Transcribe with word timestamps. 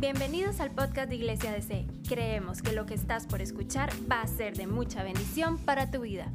Bienvenidos 0.00 0.60
al 0.60 0.70
podcast 0.70 1.08
de 1.08 1.16
Iglesia 1.16 1.50
DC. 1.50 1.84
Creemos 2.08 2.62
que 2.62 2.70
lo 2.70 2.86
que 2.86 2.94
estás 2.94 3.26
por 3.26 3.42
escuchar 3.42 3.90
va 4.08 4.20
a 4.20 4.28
ser 4.28 4.56
de 4.56 4.68
mucha 4.68 5.02
bendición 5.02 5.58
para 5.58 5.90
tu 5.90 6.02
vida. 6.02 6.32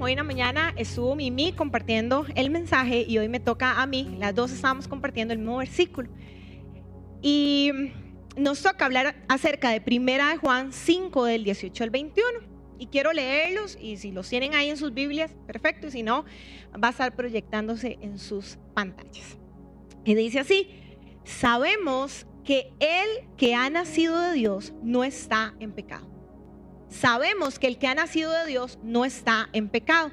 Hoy 0.00 0.12
en 0.12 0.16
la 0.16 0.24
mañana 0.24 0.72
estuvo 0.78 1.14
Mimi 1.14 1.52
compartiendo 1.52 2.24
el 2.34 2.48
mensaje 2.48 3.04
y 3.06 3.18
hoy 3.18 3.28
me 3.28 3.38
toca 3.38 3.82
a 3.82 3.86
mí. 3.86 4.16
Las 4.18 4.34
dos 4.34 4.50
estábamos 4.50 4.88
compartiendo 4.88 5.34
el 5.34 5.40
mismo 5.40 5.58
versículo. 5.58 6.08
Y 7.20 7.70
nos 8.38 8.62
toca 8.62 8.86
hablar 8.86 9.14
acerca 9.28 9.68
de 9.68 9.82
Primera 9.82 10.30
de 10.30 10.38
Juan 10.38 10.72
5 10.72 11.26
del 11.26 11.44
18 11.44 11.84
al 11.84 11.90
21. 11.90 12.26
Y 12.78 12.86
quiero 12.86 13.12
leerlos 13.12 13.76
y 13.78 13.98
si 13.98 14.10
los 14.10 14.26
tienen 14.30 14.54
ahí 14.54 14.70
en 14.70 14.78
sus 14.78 14.94
Biblias, 14.94 15.36
perfecto. 15.46 15.88
Y 15.88 15.90
si 15.90 16.02
no, 16.02 16.24
va 16.82 16.88
a 16.88 16.92
estar 16.92 17.14
proyectándose 17.14 17.98
en 18.00 18.18
sus 18.18 18.56
pantallas. 18.72 19.36
Y 20.06 20.14
dice 20.14 20.38
así, 20.40 20.70
sabemos 21.24 22.26
que 22.44 22.72
el 22.78 23.28
que 23.36 23.54
ha 23.54 23.68
nacido 23.70 24.18
de 24.20 24.32
Dios 24.32 24.74
no 24.82 25.04
está 25.04 25.54
en 25.60 25.72
pecado. 25.72 26.06
Sabemos 26.88 27.58
que 27.58 27.66
el 27.66 27.78
que 27.78 27.88
ha 27.88 27.94
nacido 27.94 28.30
de 28.30 28.46
Dios 28.46 28.78
no 28.82 29.04
está 29.04 29.48
en 29.52 29.68
pecado. 29.68 30.12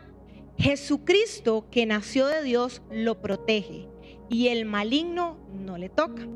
Jesucristo 0.58 1.68
que 1.70 1.86
nació 1.86 2.28
de 2.28 2.44
Dios 2.44 2.82
lo 2.90 3.22
protege 3.22 3.88
y 4.30 4.48
el 4.48 4.66
maligno 4.66 5.38
no 5.54 5.78
le 5.78 5.90
toca. 5.90 6.28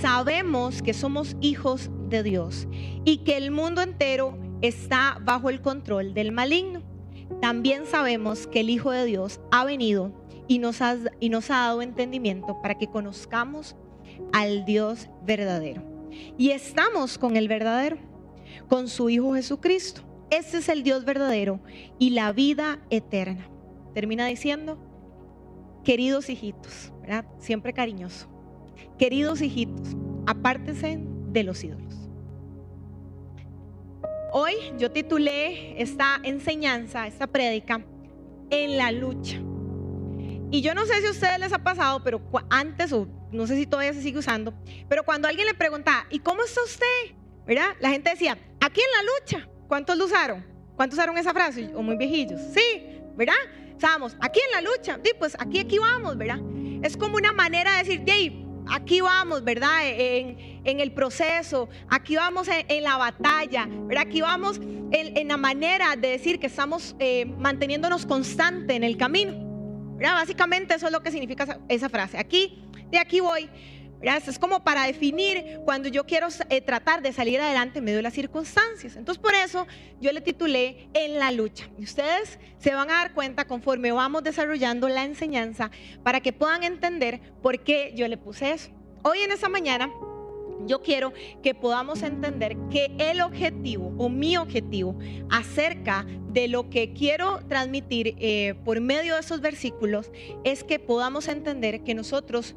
Sabemos 0.00 0.82
que 0.82 0.94
somos 0.94 1.36
hijos 1.40 1.90
de 2.08 2.22
Dios 2.22 2.66
y 3.04 3.18
que 3.18 3.36
el 3.36 3.50
mundo 3.50 3.82
entero 3.82 4.36
está 4.62 5.18
bajo 5.22 5.50
el 5.50 5.60
control 5.60 6.14
del 6.14 6.32
maligno. 6.32 6.82
También 7.40 7.86
sabemos 7.86 8.46
que 8.46 8.60
el 8.60 8.70
Hijo 8.70 8.90
de 8.90 9.04
Dios 9.04 9.40
ha 9.50 9.64
venido 9.64 10.12
y 10.48 10.58
nos 10.58 10.80
ha, 10.80 10.96
y 11.20 11.28
nos 11.28 11.50
ha 11.50 11.58
dado 11.58 11.82
entendimiento 11.82 12.60
para 12.62 12.78
que 12.78 12.88
conozcamos 12.88 13.76
al 14.32 14.64
Dios 14.64 15.08
verdadero. 15.24 15.82
Y 16.36 16.50
estamos 16.50 17.18
con 17.18 17.36
el 17.36 17.48
verdadero, 17.48 17.98
con 18.68 18.88
su 18.88 19.10
Hijo 19.10 19.34
Jesucristo. 19.34 20.02
Ese 20.30 20.58
es 20.58 20.68
el 20.68 20.82
Dios 20.82 21.04
verdadero 21.04 21.60
y 21.98 22.10
la 22.10 22.32
vida 22.32 22.80
eterna. 22.90 23.48
Termina 23.94 24.26
diciendo, 24.26 24.78
queridos 25.84 26.28
hijitos, 26.28 26.92
siempre 27.38 27.72
cariñoso, 27.72 28.28
queridos 28.98 29.40
hijitos, 29.40 29.96
apártense 30.26 31.00
de 31.30 31.42
los 31.42 31.64
ídolos. 31.64 32.08
Hoy 34.30 34.52
yo 34.78 34.90
titulé 34.90 35.80
esta 35.80 36.20
enseñanza, 36.22 37.06
esta 37.06 37.26
prédica, 37.26 37.82
en 38.50 38.76
la 38.76 38.92
lucha. 38.92 39.38
Y 40.50 40.60
yo 40.60 40.74
no 40.74 40.84
sé 40.84 41.00
si 41.00 41.06
a 41.06 41.10
ustedes 41.10 41.38
les 41.38 41.52
ha 41.52 41.62
pasado, 41.62 42.02
pero 42.02 42.20
antes 42.50 42.92
o 42.92 43.08
no 43.32 43.46
sé 43.46 43.56
si 43.56 43.66
todavía 43.66 43.92
se 43.92 44.02
sigue 44.02 44.18
usando, 44.18 44.54
pero 44.88 45.04
cuando 45.04 45.28
alguien 45.28 45.46
le 45.46 45.54
preguntaba, 45.54 46.06
¿y 46.10 46.18
cómo 46.20 46.42
está 46.44 46.62
usted? 46.62 47.14
¿Verdad? 47.46 47.76
La 47.80 47.90
gente 47.90 48.10
decía, 48.10 48.36
aquí 48.60 48.80
en 48.80 49.06
la 49.06 49.12
lucha. 49.12 49.48
¿Cuántos 49.68 49.96
lo 49.96 50.06
usaron? 50.06 50.44
¿Cuántos 50.76 50.98
usaron 50.98 51.16
esa 51.18 51.32
frase? 51.32 51.70
O 51.74 51.82
muy 51.82 51.96
viejillos. 51.96 52.40
Sí, 52.54 53.00
¿verdad? 53.16 53.34
Estábamos, 53.70 54.16
aquí 54.20 54.40
en 54.46 54.52
la 54.52 54.70
lucha. 54.70 54.98
Sí, 55.04 55.12
pues 55.18 55.36
aquí, 55.38 55.58
aquí 55.58 55.78
vamos, 55.78 56.16
¿verdad? 56.16 56.38
Es 56.82 56.96
como 56.96 57.16
una 57.16 57.32
manera 57.32 57.72
de 57.72 57.78
decir, 57.78 58.02
hey, 58.06 58.46
aquí 58.68 59.00
vamos, 59.00 59.44
¿verdad? 59.44 59.80
En, 59.84 60.60
en, 60.64 60.80
el 60.80 60.92
proceso, 60.92 61.68
aquí 61.88 62.16
vamos 62.16 62.48
en, 62.48 62.82
la 62.82 62.96
batalla, 62.96 63.66
¿verdad? 63.68 64.04
Aquí 64.06 64.20
vamos 64.20 64.60
en, 64.90 65.28
la 65.28 65.36
manera 65.36 65.96
de 65.96 66.08
decir 66.08 66.38
que 66.38 66.46
estamos 66.46 66.96
eh, 66.98 67.24
manteniéndonos 67.24 68.06
constante 68.06 68.74
en 68.74 68.84
el 68.84 68.96
camino. 68.96 69.48
¿verdad? 69.96 70.14
Básicamente 70.14 70.74
eso 70.74 70.86
es 70.86 70.92
lo 70.92 71.02
que 71.02 71.10
significa 71.10 71.58
esa 71.68 71.88
frase. 71.88 72.18
Aquí 72.18 72.67
de 72.90 72.98
aquí 72.98 73.20
voy. 73.20 73.48
Es 74.00 74.38
como 74.38 74.62
para 74.62 74.84
definir 74.84 75.58
cuando 75.64 75.88
yo 75.88 76.06
quiero 76.06 76.28
eh, 76.50 76.60
tratar 76.60 77.02
de 77.02 77.12
salir 77.12 77.40
adelante 77.40 77.80
en 77.80 77.84
medio 77.84 77.96
de 77.96 78.04
las 78.04 78.14
circunstancias. 78.14 78.94
Entonces 78.94 79.20
por 79.20 79.34
eso 79.34 79.66
yo 80.00 80.12
le 80.12 80.20
titulé 80.20 80.88
En 80.94 81.18
la 81.18 81.32
lucha. 81.32 81.68
Y 81.78 81.84
ustedes 81.84 82.38
se 82.58 82.74
van 82.74 82.90
a 82.90 82.94
dar 82.94 83.12
cuenta 83.12 83.46
conforme 83.46 83.90
vamos 83.90 84.22
desarrollando 84.22 84.88
la 84.88 85.04
enseñanza 85.04 85.70
para 86.04 86.20
que 86.20 86.32
puedan 86.32 86.62
entender 86.62 87.20
por 87.42 87.62
qué 87.64 87.92
yo 87.96 88.06
le 88.06 88.16
puse 88.16 88.52
eso. 88.52 88.70
Hoy 89.02 89.18
en 89.20 89.32
esta 89.32 89.48
mañana 89.48 89.90
yo 90.66 90.82
quiero 90.82 91.12
que 91.42 91.54
podamos 91.54 92.02
entender 92.02 92.56
que 92.70 92.94
el 92.98 93.20
objetivo 93.20 93.94
o 93.98 94.08
mi 94.08 94.36
objetivo 94.36 94.98
acerca 95.30 96.06
de 96.32 96.48
lo 96.48 96.68
que 96.70 96.92
quiero 96.92 97.40
transmitir 97.48 98.16
eh, 98.18 98.54
por 98.64 98.80
medio 98.80 99.14
de 99.14 99.20
esos 99.20 99.40
versículos 99.40 100.10
es 100.44 100.64
que 100.64 100.78
podamos 100.78 101.28
entender 101.28 101.82
que 101.84 101.94
nosotros 101.94 102.54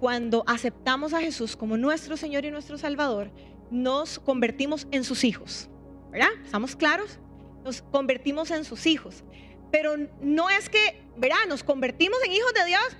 cuando 0.00 0.42
aceptamos 0.48 1.14
a 1.14 1.20
Jesús 1.20 1.56
como 1.56 1.76
nuestro 1.76 2.16
Señor 2.16 2.44
y 2.44 2.50
nuestro 2.50 2.76
Salvador, 2.76 3.30
nos 3.70 4.18
convertimos 4.18 4.88
en 4.90 5.04
sus 5.04 5.22
hijos. 5.22 5.68
¿Verdad? 6.10 6.28
¿Estamos 6.44 6.74
claros? 6.74 7.20
Nos 7.64 7.82
convertimos 7.82 8.50
en 8.50 8.64
sus 8.64 8.86
hijos. 8.86 9.22
Pero 9.70 9.92
no 10.20 10.50
es 10.50 10.68
que, 10.68 11.02
¿verdad? 11.16 11.36
Nos 11.48 11.62
convertimos 11.62 12.18
en 12.26 12.32
hijos 12.32 12.52
de 12.52 12.64
Dios 12.66 12.96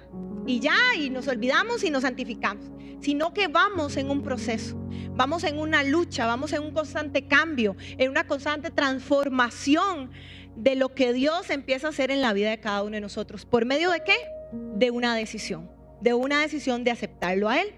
y 0.46 0.60
ya, 0.60 0.76
y 0.96 1.10
nos 1.10 1.26
olvidamos 1.28 1.82
y 1.82 1.90
nos 1.90 2.02
santificamos, 2.02 2.70
sino 3.02 3.34
que 3.34 3.48
vamos 3.48 3.96
en 3.98 4.10
un 4.10 4.22
proceso, 4.22 4.76
vamos 5.10 5.44
en 5.44 5.58
una 5.58 5.82
lucha, 5.82 6.26
vamos 6.26 6.54
en 6.54 6.62
un 6.62 6.72
constante 6.72 7.26
cambio, 7.26 7.76
en 7.98 8.10
una 8.10 8.26
constante 8.26 8.70
transformación 8.70 10.10
de 10.56 10.76
lo 10.76 10.94
que 10.94 11.12
Dios 11.12 11.50
empieza 11.50 11.88
a 11.88 11.90
hacer 11.90 12.10
en 12.10 12.22
la 12.22 12.32
vida 12.32 12.50
de 12.50 12.60
cada 12.60 12.82
uno 12.82 12.92
de 12.92 13.00
nosotros. 13.00 13.44
¿Por 13.44 13.66
medio 13.66 13.90
de 13.90 14.02
qué? 14.04 14.16
De 14.52 14.90
una 14.90 15.14
decisión 15.14 15.68
de 16.02 16.14
una 16.14 16.40
decisión 16.40 16.82
de 16.84 16.90
aceptarlo 16.90 17.48
a 17.48 17.60
Él. 17.60 17.72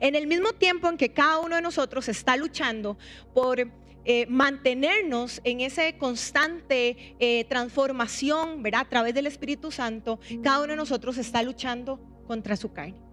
En 0.00 0.14
el 0.14 0.26
mismo 0.26 0.52
tiempo 0.52 0.88
en 0.88 0.96
que 0.96 1.12
cada 1.12 1.38
uno 1.38 1.56
de 1.56 1.62
nosotros 1.62 2.08
está 2.08 2.36
luchando 2.36 2.98
por 3.32 3.70
eh, 4.04 4.26
mantenernos 4.26 5.40
en 5.44 5.60
esa 5.60 5.96
constante 5.96 7.14
eh, 7.20 7.44
transformación, 7.44 8.62
¿verdad? 8.62 8.80
A 8.82 8.88
través 8.88 9.14
del 9.14 9.26
Espíritu 9.26 9.70
Santo, 9.70 10.18
cada 10.42 10.58
uno 10.58 10.72
de 10.72 10.76
nosotros 10.76 11.16
está 11.16 11.42
luchando 11.42 12.00
contra 12.26 12.56
su 12.56 12.72
carne. 12.72 13.11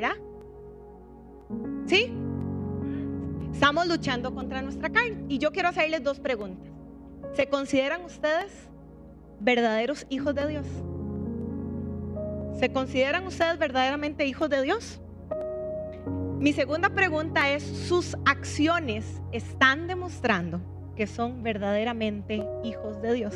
¿Verdad? 0.00 0.16
¿Sí? 1.84 2.10
Estamos 3.52 3.86
luchando 3.86 4.34
contra 4.34 4.62
nuestra 4.62 4.88
carne. 4.88 5.26
Y 5.28 5.36
yo 5.36 5.52
quiero 5.52 5.68
hacerles 5.68 6.02
dos 6.02 6.18
preguntas. 6.18 6.72
¿Se 7.34 7.48
consideran 7.48 8.02
ustedes 8.06 8.50
verdaderos 9.40 10.06
hijos 10.08 10.34
de 10.34 10.48
Dios? 10.48 10.66
¿Se 12.58 12.72
consideran 12.72 13.26
ustedes 13.26 13.58
verdaderamente 13.58 14.24
hijos 14.24 14.48
de 14.48 14.62
Dios? 14.62 15.02
Mi 16.38 16.54
segunda 16.54 16.88
pregunta 16.88 17.50
es, 17.50 17.62
¿sus 17.62 18.16
acciones 18.24 19.20
están 19.32 19.86
demostrando 19.86 20.62
que 20.96 21.06
son 21.06 21.42
verdaderamente 21.42 22.42
hijos 22.64 23.02
de 23.02 23.12
Dios? 23.12 23.34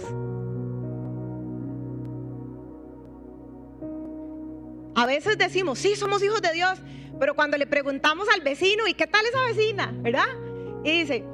A 4.94 5.06
veces 5.06 5.36
decimos, 5.38 5.78
sí, 5.78 5.96
somos 5.96 6.22
hijos 6.22 6.40
de 6.40 6.52
Dios, 6.52 6.80
pero 7.18 7.34
cuando 7.34 7.56
le 7.56 7.66
preguntamos 7.66 8.28
al 8.28 8.42
vecino, 8.42 8.86
¿y 8.86 8.94
qué 8.94 9.06
tal 9.06 9.24
esa 9.26 9.44
vecina? 9.44 9.92
¿Verdad? 9.96 10.26
Y 10.84 11.00
dice, 11.00 11.24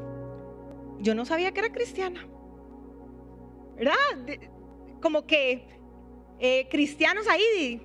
yo 1.01 1.15
no 1.15 1.25
sabía 1.25 1.53
que 1.53 1.61
era 1.61 1.73
cristiana. 1.73 2.27
¿Verdad? 3.77 3.95
Como 5.01 5.27
que 5.27 5.67
eh, 6.39 6.69
cristianos 6.71 7.27
ahí, 7.29 7.83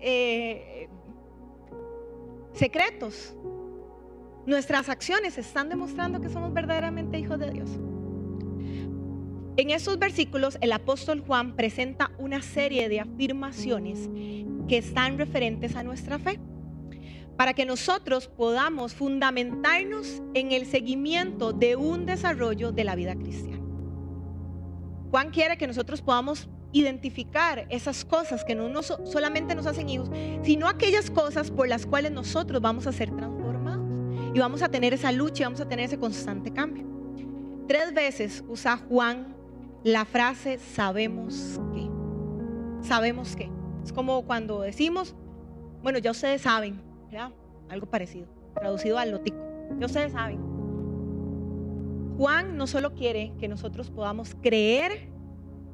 eh, 0.00 0.88
secretos. 2.52 3.34
Nuestras 4.46 4.88
acciones 4.88 5.36
están 5.36 5.68
demostrando 5.68 6.20
que 6.20 6.30
somos 6.30 6.52
verdaderamente 6.52 7.18
hijos 7.18 7.38
de 7.38 7.50
Dios. 7.50 7.70
En 9.58 9.70
esos 9.70 9.98
versículos 9.98 10.56
el 10.60 10.70
apóstol 10.70 11.20
Juan 11.26 11.56
presenta 11.56 12.12
una 12.16 12.42
serie 12.42 12.88
de 12.88 13.00
afirmaciones 13.00 14.08
que 14.68 14.78
están 14.78 15.18
referentes 15.18 15.74
a 15.74 15.82
nuestra 15.82 16.20
fe, 16.20 16.38
para 17.36 17.54
que 17.54 17.66
nosotros 17.66 18.28
podamos 18.28 18.94
fundamentarnos 18.94 20.22
en 20.34 20.52
el 20.52 20.64
seguimiento 20.64 21.52
de 21.52 21.74
un 21.74 22.06
desarrollo 22.06 22.70
de 22.70 22.84
la 22.84 22.94
vida 22.94 23.16
cristiana. 23.16 23.60
Juan 25.10 25.30
quiere 25.30 25.58
que 25.58 25.66
nosotros 25.66 26.02
podamos 26.02 26.48
identificar 26.70 27.66
esas 27.68 28.04
cosas 28.04 28.44
que 28.44 28.54
no 28.54 28.80
solamente 28.80 29.56
nos 29.56 29.66
hacen 29.66 29.88
hijos, 29.88 30.08
sino 30.44 30.68
aquellas 30.68 31.10
cosas 31.10 31.50
por 31.50 31.66
las 31.66 31.84
cuales 31.84 32.12
nosotros 32.12 32.62
vamos 32.62 32.86
a 32.86 32.92
ser 32.92 33.10
transformados 33.10 33.90
y 34.32 34.38
vamos 34.38 34.62
a 34.62 34.68
tener 34.68 34.94
esa 34.94 35.10
lucha 35.10 35.42
y 35.42 35.46
vamos 35.46 35.60
a 35.60 35.68
tener 35.68 35.86
ese 35.86 35.98
constante 35.98 36.52
cambio. 36.52 36.86
Tres 37.66 37.92
veces 37.92 38.44
usa 38.46 38.76
Juan 38.88 39.36
la 39.84 40.04
frase 40.04 40.58
sabemos 40.58 41.60
que. 41.72 41.88
Sabemos 42.86 43.36
que. 43.36 43.50
Es 43.84 43.92
como 43.92 44.22
cuando 44.22 44.60
decimos, 44.60 45.14
bueno, 45.82 45.98
ya 45.98 46.10
ustedes 46.10 46.42
saben. 46.42 46.80
Algo 47.68 47.86
parecido, 47.86 48.26
traducido 48.54 48.98
al 48.98 49.10
lotico. 49.10 49.36
Ya 49.78 49.86
ustedes 49.86 50.12
saben. 50.12 50.40
Juan 52.16 52.56
no 52.56 52.66
solo 52.66 52.94
quiere 52.94 53.32
que 53.38 53.46
nosotros 53.46 53.90
podamos 53.90 54.34
creer 54.40 55.08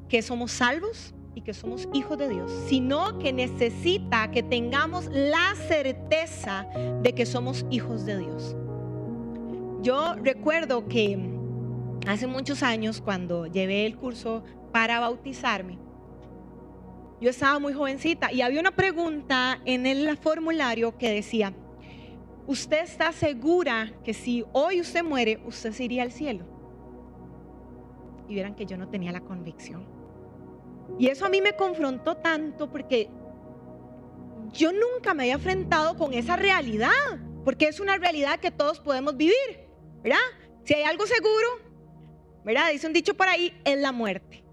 que 0.09 0.21
somos 0.21 0.51
salvos, 0.51 1.15
y 1.35 1.41
que 1.41 1.53
somos 1.53 1.87
hijos 1.93 2.17
de 2.17 2.29
Dios, 2.29 2.49
sino 2.67 3.19
que 3.19 3.33
necesita 3.33 4.31
que 4.31 4.41
tengamos 4.41 5.07
la 5.11 5.53
certeza 5.67 6.65
de 7.03 7.13
que 7.13 7.25
somos 7.25 7.65
hijos 7.69 8.05
de 8.05 8.17
Dios. 8.19 8.55
Yo 9.81 10.15
recuerdo 10.15 10.87
que 10.87 11.19
hace 12.07 12.27
muchos 12.27 12.63
años, 12.63 13.01
cuando 13.01 13.47
llevé 13.47 13.85
el 13.85 13.95
curso 13.97 14.43
para 14.71 14.99
bautizarme, 14.99 15.77
yo 17.21 17.29
estaba 17.29 17.59
muy 17.59 17.73
jovencita 17.73 18.31
y 18.31 18.41
había 18.41 18.59
una 18.59 18.75
pregunta 18.75 19.61
en 19.65 19.85
el 19.85 20.17
formulario 20.17 20.97
que 20.97 21.09
decía, 21.09 21.53
¿usted 22.45 22.83
está 22.83 23.11
segura 23.11 23.93
que 24.03 24.13
si 24.13 24.43
hoy 24.51 24.81
usted 24.81 25.03
muere, 25.03 25.41
usted 25.45 25.71
se 25.71 25.85
iría 25.85 26.03
al 26.03 26.11
cielo? 26.11 26.45
Y 28.27 28.33
vieran 28.33 28.55
que 28.55 28.65
yo 28.65 28.77
no 28.77 28.89
tenía 28.89 29.11
la 29.11 29.21
convicción. 29.21 29.85
Y 30.99 31.07
eso 31.07 31.25
a 31.25 31.29
mí 31.29 31.41
me 31.41 31.55
confrontó 31.55 32.17
tanto 32.17 32.69
porque 32.69 33.09
yo 34.51 34.71
nunca 34.71 35.13
me 35.13 35.23
había 35.23 35.35
enfrentado 35.35 35.95
con 35.95 36.13
esa 36.13 36.35
realidad, 36.35 36.91
porque 37.43 37.67
es 37.67 37.79
una 37.79 37.97
realidad 37.97 38.39
que 38.39 38.51
todos 38.51 38.79
podemos 38.79 39.15
vivir, 39.15 39.69
¿verdad? 40.03 40.19
Si 40.63 40.73
hay 40.73 40.83
algo 40.83 41.05
seguro, 41.05 41.64
¿verdad? 42.45 42.71
Dice 42.71 42.87
un 42.87 42.93
dicho 42.93 43.15
por 43.15 43.27
ahí, 43.27 43.53
es 43.65 43.77
la 43.79 43.91
muerte. 43.91 44.43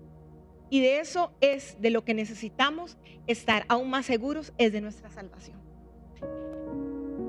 Y 0.70 0.80
de 0.80 1.00
eso 1.00 1.32
es 1.42 1.76
de 1.80 1.90
lo 1.90 2.02
que 2.04 2.14
necesitamos 2.14 2.96
estar 3.26 3.66
aún 3.68 3.90
más 3.90 4.06
seguros, 4.06 4.54
es 4.56 4.72
de 4.72 4.80
nuestra 4.80 5.10
salvación. 5.10 5.60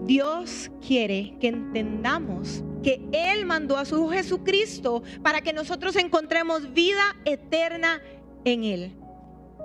Dios 0.05 0.71
quiere 0.85 1.35
que 1.39 1.47
entendamos 1.49 2.63
que 2.81 3.01
Él 3.11 3.45
mandó 3.45 3.77
a 3.77 3.85
su 3.85 4.07
Jesucristo 4.09 5.03
para 5.21 5.41
que 5.41 5.53
nosotros 5.53 5.95
encontremos 5.97 6.73
vida 6.73 7.15
eterna 7.25 8.01
en 8.45 8.63
Él. 8.63 8.91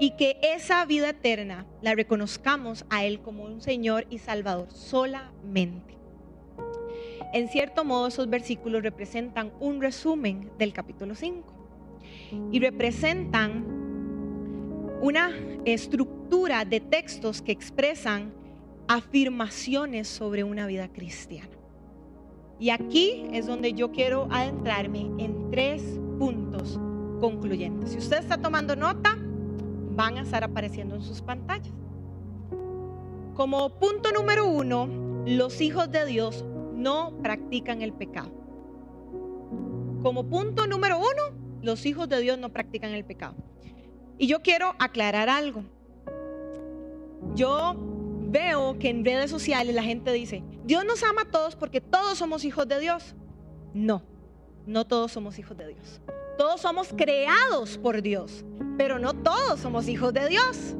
Y 0.01 0.13
que 0.13 0.39
esa 0.43 0.85
vida 0.85 1.11
eterna 1.11 1.67
la 1.83 1.95
reconozcamos 1.95 2.85
a 2.89 3.05
Él 3.05 3.21
como 3.21 3.45
un 3.45 3.61
Señor 3.61 4.07
y 4.11 4.19
Salvador 4.19 4.71
solamente. 4.71 5.98
En 7.33 7.49
cierto 7.49 7.85
modo 7.85 8.09
esos 8.09 8.29
versículos 8.29 8.83
representan 8.83 9.53
un 9.61 9.81
resumen 9.81 10.51
del 10.59 10.73
capítulo 10.73 11.15
5 11.15 11.53
y 12.53 12.59
representan 12.61 13.65
una 15.01 15.31
estructura 15.65 16.65
de 16.65 16.81
textos 16.81 17.43
que 17.43 17.53
expresan 17.53 18.33
afirmaciones 18.89 20.09
sobre 20.09 20.43
una 20.45 20.67
vida 20.67 20.89
cristiana. 20.89 21.51
Y 22.59 22.71
aquí 22.71 23.27
es 23.33 23.47
donde 23.47 23.75
yo 23.75 23.93
quiero 23.93 24.27
adentrarme 24.31 25.11
en 25.19 25.51
tres 25.51 25.83
puntos 26.19 26.81
concluyentes. 27.21 27.91
Si 27.91 27.99
usted 27.99 28.19
está 28.19 28.39
tomando 28.39 28.75
nota, 28.75 29.17
van 29.95 30.17
a 30.19 30.23
estar 30.23 30.43
apareciendo 30.43 30.97
en 30.97 31.03
sus 31.03 31.21
pantallas. 31.21 31.73
Como 33.35 33.69
punto 33.79 34.11
número 34.11 34.49
uno, 34.49 34.89
los 35.27 35.61
hijos 35.61 35.91
de 35.93 36.07
Dios 36.07 36.45
no 36.79 37.13
practican 37.23 37.83
el 37.83 37.93
pecado. 37.93 38.31
Como 40.03 40.29
punto 40.29 40.67
número 40.67 40.99
uno, 40.99 41.37
los 41.61 41.85
hijos 41.85 42.09
de 42.09 42.21
Dios 42.21 42.39
no 42.39 42.51
practican 42.51 42.93
el 42.93 43.05
pecado. 43.05 43.35
Y 44.17 44.29
yo 44.29 44.41
quiero 44.41 44.75
aclarar 44.79 45.29
algo. 45.29 45.65
Yo 47.35 47.75
veo 48.31 48.79
que 48.79 48.91
en 48.91 49.05
redes 49.05 49.31
sociales 49.31 49.75
la 49.75 49.83
gente 49.83 50.13
dice, 50.13 50.43
Dios 50.65 50.85
nos 50.85 51.03
ama 51.03 51.23
a 51.23 51.31
todos 51.31 51.57
porque 51.57 51.81
todos 51.81 52.19
somos 52.19 52.45
hijos 52.45 52.69
de 52.69 52.79
Dios. 52.79 53.15
No, 53.75 54.03
no 54.67 54.87
todos 54.87 55.13
somos 55.13 55.39
hijos 55.39 55.57
de 55.57 55.69
Dios. 55.69 56.01
Todos 56.37 56.61
somos 56.61 56.95
creados 56.97 57.79
por 57.79 58.01
Dios, 58.03 58.45
pero 58.77 59.01
no 59.01 59.15
todos 59.15 59.59
somos 59.59 59.89
hijos 59.89 60.13
de 60.13 60.29
Dios. 60.29 60.77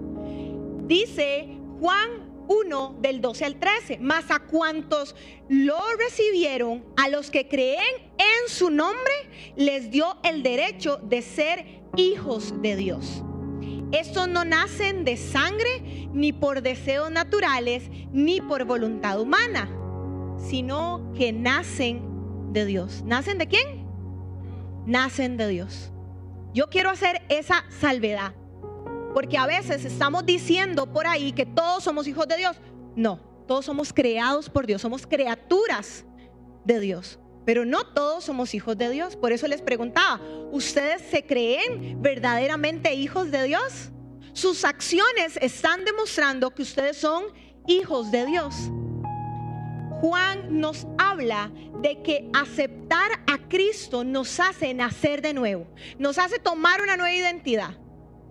Dice 0.87 1.59
Juan 1.81 2.28
1 2.49 2.97
del 3.01 3.21
12 3.21 3.45
al 3.45 3.61
13, 3.61 3.99
más 3.99 4.31
a 4.31 4.41
cuantos 4.41 5.15
lo 5.49 5.79
recibieron, 5.99 6.85
a 6.97 7.09
los 7.09 7.31
que 7.31 7.47
creen 7.47 8.13
en 8.19 8.49
su 8.49 8.71
nombre, 8.71 9.13
les 9.57 9.91
dio 9.91 10.19
el 10.25 10.43
derecho 10.43 10.97
de 10.97 11.23
ser 11.23 11.83
hijos 11.97 12.61
de 12.61 12.77
Dios. 12.77 13.23
Estos 13.93 14.29
no 14.29 14.45
nacen 14.45 15.05
de 15.05 15.17
sangre, 15.17 16.09
ni 16.13 16.33
por 16.33 16.63
deseos 16.63 17.11
naturales, 17.11 17.91
ni 18.13 18.41
por 18.41 18.65
voluntad 18.65 19.21
humana, 19.21 19.71
sino 20.39 21.13
que 21.17 21.33
nacen 21.33 22.03
de 22.53 22.67
Dios. 22.67 23.03
¿Nacen 23.05 23.39
de 23.39 23.47
quién? 23.47 23.87
Nacen 24.87 25.37
de 25.37 25.49
Dios. 25.49 25.91
Yo 26.53 26.69
quiero 26.69 26.91
hacer 26.91 27.23
esa 27.29 27.65
salvedad. 27.69 28.35
Porque 29.19 29.37
a 29.37 29.49
veces 29.49 29.85
estamos 29.85 30.25
diciendo 30.25 30.93
por 30.93 31.09
ahí 31.09 31.33
que 31.33 31.45
todos 31.45 31.83
somos 31.83 32.07
hijos 32.07 32.29
de 32.29 32.37
Dios. 32.37 32.57
No, 32.95 33.17
todos 33.49 33.65
somos 33.65 33.93
creados 33.93 34.49
por 34.49 34.65
Dios, 34.65 34.81
somos 34.81 35.09
criaturas 35.09 36.05
de 36.65 36.79
Dios. 36.79 37.19
Pero 37.45 37.65
no 37.65 37.85
todos 37.85 38.23
somos 38.23 38.55
hijos 38.55 38.79
de 38.79 38.91
Dios. 38.91 39.17
Por 39.17 39.33
eso 39.33 39.49
les 39.49 39.61
preguntaba, 39.61 40.21
¿ustedes 40.53 41.03
se 41.11 41.27
creen 41.27 42.01
verdaderamente 42.01 42.95
hijos 42.95 43.33
de 43.33 43.43
Dios? 43.43 43.91
Sus 44.35 44.65
acciones 44.65 45.37
están 45.41 45.85
demostrando 45.85 46.55
que 46.55 46.63
ustedes 46.63 46.97
son 46.97 47.25
hijos 47.67 48.13
de 48.13 48.25
Dios. 48.25 48.55
Juan 50.01 50.61
nos 50.61 50.87
habla 50.97 51.51
de 51.83 52.03
que 52.03 52.31
aceptar 52.35 53.11
a 53.27 53.49
Cristo 53.49 54.05
nos 54.05 54.39
hace 54.39 54.73
nacer 54.75 55.23
de 55.23 55.35
nuevo, 55.35 55.67
nos 55.99 56.19
hace 56.19 56.39
tomar 56.39 56.83
una 56.83 56.97
nueva 56.97 57.13
identidad. 57.13 57.75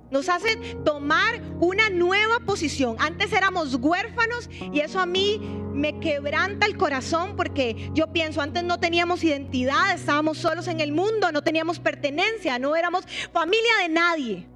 Nos 0.09 0.30
hace 0.30 0.56
tomar 0.86 1.42
una 1.59 1.89
nueva 1.89 2.39
posición. 2.39 2.95
Antes 3.00 3.33
éramos 3.33 3.75
huérfanos 3.75 4.50
y 4.71 4.80
eso 4.80 5.00
a 5.00 5.06
mí 5.06 5.39
me 5.74 6.00
quebranta 6.00 6.65
el 6.65 6.77
corazón 6.77 7.36
porque 7.36 7.89
yo 7.94 8.12
pienso, 8.12 8.42
antes 8.42 8.63
no 8.63 8.80
teníamos 8.80 9.24
identidad, 9.24 9.94
estábamos 9.94 10.38
solos 10.38 10.68
en 10.68 10.80
el 10.80 10.92
mundo, 10.92 11.31
no 11.31 11.44
teníamos 11.44 11.80
pertenencia, 11.80 12.57
no 12.57 12.75
éramos 12.75 13.06
familia 13.31 13.71
de 13.81 13.89
nadie. 13.89 14.48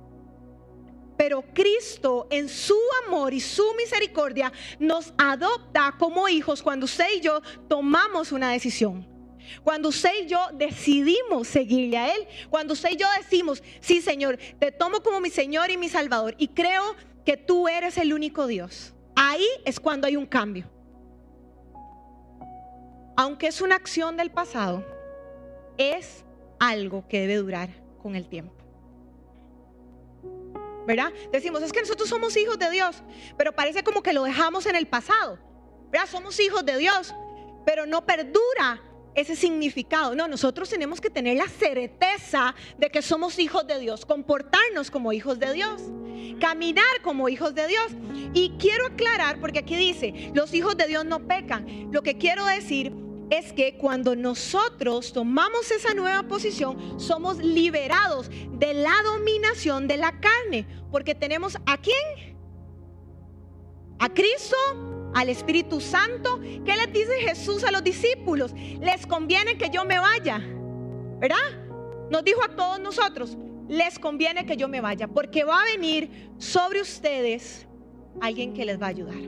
Pero 1.18 1.44
Cristo 1.54 2.28
en 2.32 2.50
su 2.50 2.78
amor 3.06 3.34
y 3.34 3.42
su 3.42 3.64
misericordia 3.78 4.52
nos 4.80 5.14
adopta 5.18 5.96
como 6.00 6.28
hijos 6.28 6.64
cuando 6.64 6.86
usted 6.86 7.06
y 7.18 7.22
yo 7.22 7.42
tomamos 7.68 8.32
una 8.32 8.52
decisión. 8.52 9.08
Cuando 9.64 9.90
usted 9.90 10.12
y 10.24 10.28
yo 10.28 10.40
decidimos 10.54 11.48
seguirle 11.48 11.98
a 11.98 12.16
Él, 12.16 12.28
cuando 12.50 12.74
usted 12.74 12.92
y 12.92 12.98
yo 12.98 13.08
decimos, 13.18 13.64
sí 13.80 14.02
Señor, 14.02 14.38
te 14.60 14.72
tomo 14.72 15.02
como 15.02 15.20
mi 15.20 15.30
Señor 15.30 15.72
y 15.72 15.78
mi 15.78 15.90
Salvador 15.90 16.36
y 16.38 16.50
creo 16.50 16.96
que 17.26 17.38
tú 17.38 17.68
eres 17.68 17.98
el 17.98 18.14
único 18.14 18.48
Dios, 18.48 18.94
ahí 19.16 19.48
es 19.66 19.80
cuando 19.80 20.08
hay 20.08 20.16
un 20.16 20.26
cambio. 20.26 20.70
Aunque 23.16 23.48
es 23.48 23.62
una 23.62 23.76
acción 23.76 24.18
del 24.18 24.32
pasado, 24.32 24.86
es 25.78 26.24
algo 26.60 27.08
que 27.08 27.22
debe 27.22 27.36
durar 27.36 27.70
con 28.02 28.16
el 28.16 28.28
tiempo. 28.28 28.54
¿Verdad? 30.88 31.14
Decimos, 31.32 31.62
es 31.62 31.72
que 31.72 31.82
nosotros 31.82 32.10
somos 32.10 32.36
hijos 32.38 32.58
de 32.58 32.70
Dios, 32.72 33.04
pero 33.38 33.54
parece 33.54 33.84
como 33.84 34.02
que 34.02 34.14
lo 34.14 34.24
dejamos 34.24 34.66
en 34.66 34.76
el 34.76 34.88
pasado. 34.88 35.38
¿Verdad? 35.92 36.08
Somos 36.08 36.40
hijos 36.40 36.66
de 36.66 36.78
Dios, 36.78 37.14
pero 37.66 37.86
no 37.86 38.06
perdura 38.06 38.82
ese 39.16 39.36
significado. 39.36 40.16
No, 40.16 40.28
nosotros 40.28 40.70
tenemos 40.70 41.02
que 41.02 41.10
tener 41.10 41.38
la 41.38 41.48
certeza 41.48 42.56
de 42.78 42.90
que 42.90 43.02
somos 43.02 43.40
hijos 43.40 43.68
de 43.68 43.80
Dios, 43.80 44.06
comportarnos 44.06 44.92
como 44.92 45.14
hijos 45.14 45.40
de 45.40 45.54
Dios, 45.54 45.82
caminar 46.40 47.02
como 47.04 47.30
hijos 47.30 47.54
de 47.56 47.68
Dios. 47.68 47.92
Y 48.34 48.52
quiero 48.60 48.88
aclarar, 48.88 49.40
porque 49.40 49.60
aquí 49.60 49.76
dice, 49.76 50.32
los 50.34 50.54
hijos 50.54 50.78
de 50.78 50.88
Dios 50.88 51.06
no 51.06 51.28
pecan. 51.28 51.90
Lo 51.92 52.02
que 52.02 52.18
quiero 52.18 52.46
decir 52.46 52.94
es 53.30 53.54
que 53.54 53.78
cuando 53.78 54.16
nosotros 54.16 55.14
tomamos 55.14 55.72
esa 55.72 55.94
nueva 55.94 56.24
posición, 56.24 57.00
somos 57.00 57.38
liberados 57.38 58.30
de 58.30 58.74
la 58.74 58.94
dominación 59.04 59.88
de 59.88 59.98
la 59.98 60.20
carne, 60.20 60.68
porque 60.92 61.16
tenemos 61.16 61.58
a 61.66 61.78
quién? 61.78 62.38
A 64.00 64.10
Cristo 64.10 64.58
al 65.14 65.30
Espíritu 65.30 65.82
Santo. 65.82 66.40
¿Qué 66.40 66.76
les 66.76 66.92
dice 66.94 67.14
Jesús 67.22 67.64
a 67.64 67.72
los 67.72 67.84
discípulos? 67.84 68.54
Les 68.80 69.06
conviene 69.06 69.58
que 69.58 69.70
yo 69.70 69.86
me 69.86 70.00
vaya, 70.00 70.40
¿verdad? 71.20 71.38
Nos 72.10 72.24
dijo 72.24 72.44
a 72.44 72.50
todos 72.56 72.80
nosotros, 72.80 73.38
les 73.68 74.00
conviene 74.00 74.46
que 74.46 74.58
yo 74.58 74.68
me 74.68 74.82
vaya, 74.82 75.08
porque 75.08 75.44
va 75.44 75.62
a 75.62 75.66
venir 75.66 76.30
sobre 76.38 76.82
ustedes 76.82 77.68
alguien 78.20 78.54
que 78.54 78.66
les 78.66 78.82
va 78.82 78.88
a 78.88 78.90
ayudar. 78.90 79.22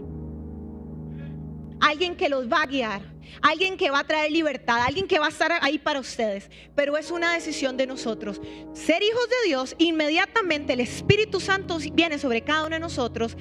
Alguien 1.80 2.16
que 2.16 2.30
los 2.30 2.50
va 2.50 2.62
a 2.62 2.66
guiar, 2.66 3.02
alguien 3.42 3.75
que 3.78 3.90
va 3.90 4.00
a 4.00 4.04
traer 4.06 4.32
libertad, 4.32 4.82
alguien 4.86 5.08
que 5.08 5.20
va 5.20 5.25
a 5.25 5.30
estar 5.30 5.52
ahí 5.62 5.78
para 5.78 6.00
ustedes. 6.00 6.50
Pero 6.75 6.98
es 6.98 7.12
una 7.12 7.34
decisión 7.34 7.75
de 7.75 7.88
nosotros. 7.88 8.42
Ser 8.74 9.04
hijos 9.04 9.28
de 9.30 9.48
Dios, 9.48 9.75
inmediatamente 9.80 10.74
el 10.74 10.80
Espíritu 10.80 11.40
Santo 11.40 11.78
viene 11.94 12.20
sobre 12.20 12.42
cada 12.42 12.68
uno 12.68 12.75
de 12.75 12.80
nosotros 12.80 13.36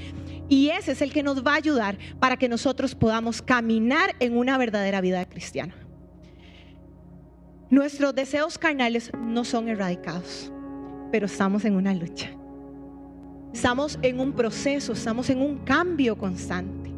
y 0.53 0.69
ese 0.69 0.93
es 0.93 1.01
el 1.01 1.15
que 1.15 1.23
nos 1.23 1.43
va 1.43 1.53
a 1.53 1.57
ayudar 1.57 1.97
para 2.21 2.37
que 2.37 2.47
nosotros 2.47 2.95
podamos 2.95 3.41
caminar 3.41 4.15
en 4.21 4.37
una 4.37 4.59
verdadera 4.59 5.01
vida 5.01 5.25
cristiana. 5.25 5.75
Nuestros 7.71 8.15
deseos 8.15 8.59
carnales 8.59 9.11
no 9.19 9.47
son 9.47 9.71
erradicados, 9.71 10.53
pero 11.11 11.25
estamos 11.25 11.65
en 11.65 11.75
una 11.75 11.95
lucha. 11.95 12.29
Estamos 13.55 13.99
en 14.03 14.21
un 14.21 14.35
proceso, 14.35 14.93
estamos 14.93 15.31
en 15.31 15.41
un 15.41 15.57
cambio 15.61 16.19
constante. 16.19 16.91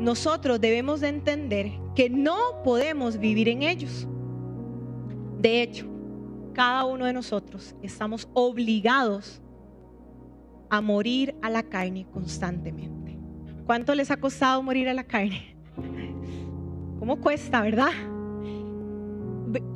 Nosotros 0.00 0.60
debemos 0.60 1.02
de 1.02 1.10
entender 1.10 1.70
que 1.94 2.10
no 2.10 2.60
podemos 2.64 3.20
vivir 3.20 3.48
en 3.48 3.62
ellos. 3.62 4.08
De 5.38 5.62
hecho, 5.62 5.86
cada 6.54 6.86
uno 6.86 7.04
de 7.04 7.12
nosotros 7.12 7.76
estamos 7.84 8.28
obligados 8.34 9.40
a 10.70 10.80
morir 10.80 11.34
a 11.42 11.50
la 11.50 11.64
carne 11.64 12.06
constantemente. 12.12 13.18
¿Cuánto 13.66 13.94
les 13.94 14.10
ha 14.10 14.16
costado 14.16 14.62
morir 14.62 14.88
a 14.88 14.94
la 14.94 15.04
carne? 15.04 15.56
¿Cómo 16.98 17.20
cuesta, 17.20 17.60
verdad? 17.60 17.90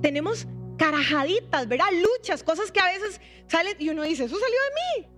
Tenemos 0.01 0.47
carajaditas, 0.77 1.69
¿verdad? 1.69 1.87
Luchas, 1.93 2.43
cosas 2.43 2.71
que 2.71 2.81
a 2.81 2.87
veces 2.87 3.21
salen 3.47 3.75
y 3.79 3.89
uno 3.89 4.03
dice, 4.03 4.25
eso 4.25 4.37
salió 4.37 4.57
de 4.69 5.03
mí. 5.03 5.09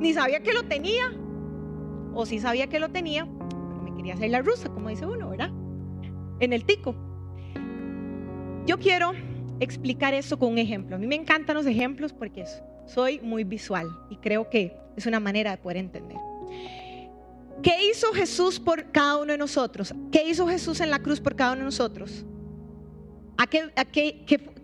Ni 0.00 0.12
sabía 0.14 0.42
que 0.42 0.52
lo 0.52 0.64
tenía. 0.64 1.12
O 2.14 2.26
sí 2.26 2.38
sabía 2.38 2.66
que 2.68 2.78
lo 2.78 2.90
tenía, 2.90 3.26
pero 3.26 3.82
me 3.82 3.94
quería 3.94 4.14
hacer 4.14 4.30
la 4.30 4.42
rusa, 4.42 4.68
como 4.68 4.88
dice 4.88 5.06
uno, 5.06 5.30
¿verdad? 5.30 5.50
En 6.40 6.52
el 6.52 6.64
tico. 6.64 6.94
Yo 8.66 8.78
quiero 8.78 9.12
explicar 9.60 10.14
eso 10.14 10.38
con 10.38 10.52
un 10.52 10.58
ejemplo. 10.58 10.96
A 10.96 10.98
mí 10.98 11.06
me 11.06 11.14
encantan 11.14 11.56
los 11.56 11.66
ejemplos 11.66 12.12
porque 12.12 12.44
soy 12.88 13.20
muy 13.20 13.44
visual 13.44 13.86
y 14.10 14.16
creo 14.16 14.48
que 14.50 14.76
es 14.96 15.06
una 15.06 15.20
manera 15.20 15.52
de 15.52 15.58
poder 15.58 15.76
entender. 15.76 16.18
¿Qué 17.62 17.90
hizo 17.90 18.12
Jesús 18.12 18.60
por 18.60 18.90
cada 18.92 19.18
uno 19.18 19.32
de 19.32 19.38
nosotros? 19.38 19.94
¿Qué 20.12 20.28
hizo 20.28 20.46
Jesús 20.46 20.80
en 20.80 20.90
la 20.90 21.00
cruz 21.00 21.20
por 21.20 21.36
cada 21.36 21.52
uno 21.52 21.60
de 21.60 21.64
nosotros? 21.66 22.24
¿A 23.36 23.46
qué, 23.46 23.70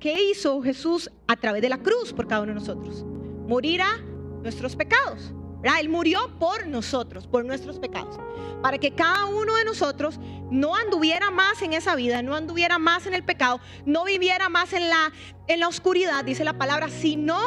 qué, 0.00 0.23
hizo 0.31 0.61
Jesús 0.62 1.11
a 1.28 1.37
través 1.37 1.62
de 1.62 1.69
la 1.69 1.78
cruz 1.78 2.12
por 2.12 2.26
cada 2.26 2.43
uno 2.43 2.54
de 2.54 2.61
nosotros? 2.61 3.04
Morir 3.47 3.83
a 3.83 3.99
nuestros 4.43 4.75
pecados. 4.75 5.33
Él 5.80 5.88
murió 5.88 6.30
por 6.38 6.66
nosotros, 6.66 7.26
por 7.26 7.44
nuestros 7.44 7.78
pecados, 7.78 8.18
para 8.62 8.78
que 8.78 8.94
cada 8.94 9.26
uno 9.26 9.54
de 9.56 9.64
nosotros 9.64 10.21
no 10.50 10.75
anduviera 10.75 11.30
más 11.30 11.62
en 11.62 11.73
esa 11.73 11.94
vida, 11.94 12.23
no 12.23 12.35
anduviera 12.35 12.78
más 12.78 13.06
en 13.06 13.14
el 13.14 13.25
pecado, 13.25 13.61
no 13.87 14.04
viviera 14.04 14.49
más 14.49 14.73
en 14.73 14.88
la, 14.88 15.12
en 15.47 15.61
la 15.61 15.68
oscuridad, 15.68 16.25
dice 16.25 16.44
la 16.44 16.59
palabra, 16.59 16.88
sino 16.88 17.38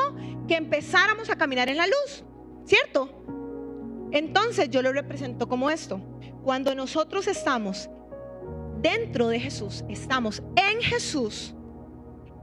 que 0.48 0.56
empezáramos 0.56 1.30
a 1.30 1.36
caminar 1.36 1.70
en 1.70 1.78
la 1.78 1.86
luz, 1.86 2.24
¿cierto? 2.66 3.24
Entonces 4.12 4.70
yo 4.70 4.82
lo 4.82 4.92
represento 4.94 5.48
como 5.48 5.70
esto. 5.70 6.02
Cuando 6.44 6.74
nosotros 6.74 7.28
estamos 7.28 7.90
dentro 8.82 9.28
de 9.28 9.40
Jesús, 9.40 9.84
estamos 9.90 10.42
en 10.56 10.82
Jesús, 10.82 11.54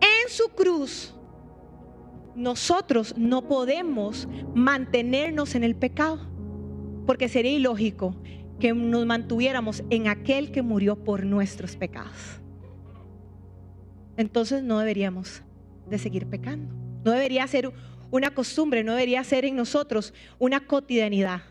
en 0.00 0.31
su 0.31 0.49
cruz, 0.50 1.14
nosotros 2.35 3.14
no 3.17 3.43
podemos 3.49 4.29
mantenernos 4.55 5.55
en 5.55 5.64
el 5.64 5.76
pecado, 5.76 6.21
porque 7.07 7.29
sería 7.29 7.53
ilógico 7.53 8.17
que 8.59 8.73
nos 8.73 9.07
mantuviéramos 9.07 9.83
en 9.91 10.09
aquel 10.09 10.50
que 10.53 10.62
murió 10.62 10.97
por 10.97 11.25
nuestros 11.25 11.76
pecados. 11.76 12.41
Entonces 14.17 14.62
no 14.62 14.79
deberíamos 14.79 15.43
de 15.88 15.99
seguir 15.99 16.26
pecando. 16.26 16.75
No 17.05 17.11
debería 17.11 17.47
ser 17.47 17.73
una 18.11 18.33
costumbre, 18.33 18.85
no 18.85 18.93
debería 18.93 19.23
ser 19.25 19.45
en 19.45 19.57
nosotros 19.57 20.14
una 20.38 20.67
cotidianidad, 20.67 21.43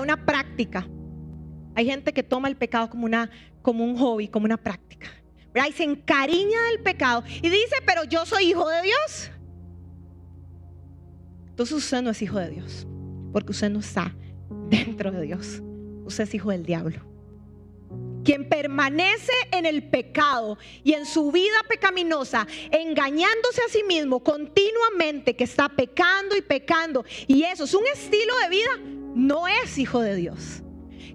una 0.00 0.24
práctica. 0.24 0.88
Hay 1.74 1.86
gente 1.86 2.12
que 2.12 2.22
toma 2.22 2.48
el 2.48 2.56
pecado 2.56 2.88
como, 2.90 3.04
una, 3.04 3.30
como 3.62 3.84
un 3.84 3.96
hobby, 3.96 4.28
como 4.28 4.44
una 4.44 4.56
práctica. 4.56 5.08
Y 5.68 5.72
se 5.72 5.84
encariña 5.84 6.60
del 6.70 6.82
pecado 6.82 7.24
y 7.26 7.48
dice, 7.48 7.76
pero 7.86 8.04
yo 8.04 8.24
soy 8.24 8.50
hijo 8.50 8.68
de 8.68 8.82
Dios. 8.82 9.31
Entonces 11.52 11.76
usted 11.76 12.00
no 12.00 12.08
es 12.08 12.22
hijo 12.22 12.38
de 12.38 12.48
Dios, 12.48 12.86
porque 13.30 13.52
usted 13.52 13.68
no 13.68 13.80
está 13.80 14.16
dentro 14.70 15.12
de 15.12 15.20
Dios. 15.20 15.62
Usted 16.06 16.24
es 16.24 16.34
hijo 16.34 16.50
del 16.50 16.64
diablo. 16.64 17.04
Quien 18.24 18.48
permanece 18.48 19.32
en 19.50 19.66
el 19.66 19.82
pecado 19.90 20.56
y 20.82 20.94
en 20.94 21.04
su 21.04 21.30
vida 21.30 21.58
pecaminosa, 21.68 22.46
engañándose 22.70 23.60
a 23.66 23.70
sí 23.70 23.82
mismo 23.82 24.20
continuamente, 24.20 25.36
que 25.36 25.44
está 25.44 25.68
pecando 25.68 26.34
y 26.34 26.40
pecando, 26.40 27.04
y 27.26 27.42
eso 27.42 27.64
es 27.64 27.74
un 27.74 27.86
estilo 27.86 28.32
de 28.38 28.48
vida, 28.48 28.70
no 29.14 29.46
es 29.46 29.76
hijo 29.76 30.00
de 30.00 30.16
Dios. 30.16 30.62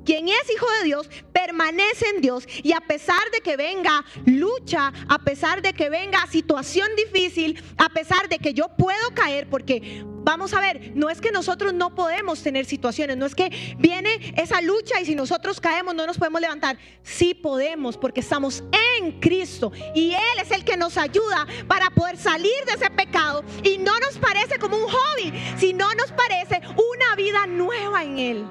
Quien 0.06 0.30
es 0.30 0.54
hijo 0.54 0.68
de 0.80 0.86
Dios 0.86 1.10
permanece 1.34 2.08
en 2.16 2.22
Dios 2.22 2.48
y 2.64 2.74
a 2.74 2.80
pesar 2.80 3.32
de 3.34 3.42
que 3.42 3.58
venga 3.58 4.06
lucha, 4.26 4.94
a 5.10 5.20
pesar 5.20 5.64
de 5.64 5.74
que 5.74 5.90
venga 5.90 6.28
situación 6.28 6.88
difícil, 6.96 7.62
a 7.78 7.90
pesar 7.90 8.30
de 8.30 8.38
que 8.38 8.54
yo 8.54 8.70
puedo 8.78 9.14
caer, 9.16 9.50
porque 9.50 10.06
vamos 10.28 10.54
a 10.54 10.60
ver, 10.60 10.92
no 10.94 11.10
es 11.10 11.22
que 11.22 11.32
nosotros 11.32 11.74
no 11.74 11.96
podemos 11.96 12.44
tener 12.44 12.66
situaciones, 12.66 13.16
no 13.16 13.26
es 13.26 13.34
que 13.34 13.50
viene 13.80 14.34
esa 14.36 14.62
lucha 14.62 15.00
y 15.00 15.06
si 15.06 15.16
nosotros 15.16 15.62
caemos 15.62 15.96
no 15.96 16.06
nos 16.06 16.18
podemos 16.18 16.42
levantar. 16.42 16.78
Sí 17.02 17.34
podemos 17.34 17.96
porque 17.96 18.20
estamos 18.20 18.62
en 19.00 19.22
Cristo 19.22 19.72
y 19.96 20.12
Él 20.12 20.40
es 20.42 20.52
el 20.52 20.66
que 20.66 20.76
nos 20.76 20.98
ayuda 20.98 21.48
para 21.70 21.90
poder 21.92 22.18
salir 22.18 22.66
de 22.66 22.74
ese 22.74 22.90
pecado 22.90 23.42
y 23.64 23.78
no 23.78 23.98
nos 24.00 24.18
parece 24.18 24.60
como 24.60 24.76
un 24.76 24.90
hobby, 24.90 25.32
sino 25.58 25.88
nos 25.96 26.12
parece 26.12 26.60
una 26.76 27.16
vida 27.16 27.48
nueva 27.48 28.04
en 28.04 28.20
Él. 28.20 28.46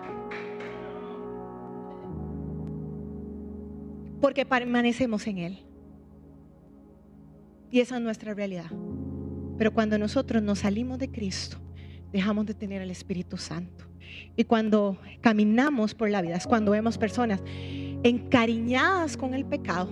porque 4.19 4.47
permanecemos 4.47 5.27
en 5.27 5.39
Él. 5.39 5.59
Y 7.71 7.81
esa 7.81 7.97
es 7.97 8.03
nuestra 8.03 8.33
realidad. 8.33 8.71
Pero 9.59 9.73
cuando 9.75 9.99
nosotros 9.99 10.43
nos 10.43 10.61
salimos 10.61 10.99
de 10.99 11.11
Cristo, 11.11 11.59
dejamos 12.13 12.47
de 12.47 12.55
tener 12.55 12.83
el 12.83 12.91
Espíritu 12.91 13.37
Santo. 13.37 13.85
Y 14.37 14.45
cuando 14.45 14.99
caminamos 15.21 15.95
por 15.95 16.11
la 16.11 16.23
vida, 16.23 16.37
es 16.37 16.47
cuando 16.47 16.73
vemos 16.73 16.99
personas 16.99 17.43
encariñadas 18.03 19.17
con 19.17 19.35
el 19.35 19.45
pecado. 19.45 19.91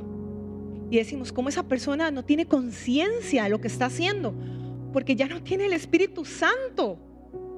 Y 0.91 0.97
decimos, 0.99 1.33
¿cómo 1.33 1.49
esa 1.49 1.63
persona 1.63 2.11
no 2.11 2.25
tiene 2.25 2.47
conciencia 2.47 3.45
de 3.45 3.51
lo 3.51 3.61
que 3.61 3.69
está 3.69 3.87
haciendo? 3.87 4.35
Porque 4.93 5.17
ya 5.17 5.27
no 5.27 5.43
tiene 5.43 5.67
el 5.67 5.73
Espíritu 5.73 6.25
Santo. 6.25 6.99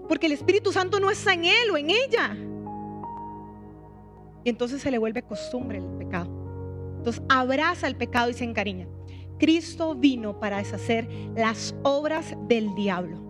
Porque 0.09 0.27
el 0.27 0.33
Espíritu 0.33 0.73
Santo 0.73 1.01
no 1.01 1.11
está 1.11 1.35
en 1.35 1.45
él 1.45 1.71
o 1.73 1.77
en 1.77 1.91
ella. 1.91 2.37
Y 4.45 4.49
entonces 4.49 4.81
se 4.81 4.91
le 4.91 4.99
vuelve 4.99 5.23
costumbre 5.23 5.79
el 5.79 5.85
pecado 5.99 6.47
abraza 7.29 7.87
el 7.87 7.97
pecado 7.97 8.31
y 8.31 8.35
se 8.35 8.45
encariña. 8.45 8.87
Cristo 9.39 9.95
vino 9.95 10.41
para 10.41 10.59
deshacer 10.59 11.09
las 11.37 11.75
obras 11.83 12.35
del 12.49 12.75
diablo. 12.75 13.26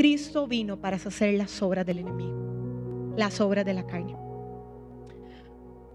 Cristo 0.00 0.46
vino 0.46 0.80
para 0.80 0.96
deshacer 0.96 1.34
las 1.34 1.60
obras 1.60 1.84
del 1.84 1.98
enemigo, 1.98 3.12
las 3.18 3.38
obras 3.38 3.66
de 3.66 3.74
la 3.74 3.86
carne. 3.86 4.16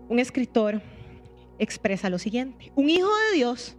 Un 0.10 0.20
escritor 0.20 0.80
expresa 1.58 2.08
lo 2.12 2.20
siguiente, 2.20 2.72
un 2.76 2.88
hijo 2.88 3.10
de 3.32 3.38
Dios 3.38 3.76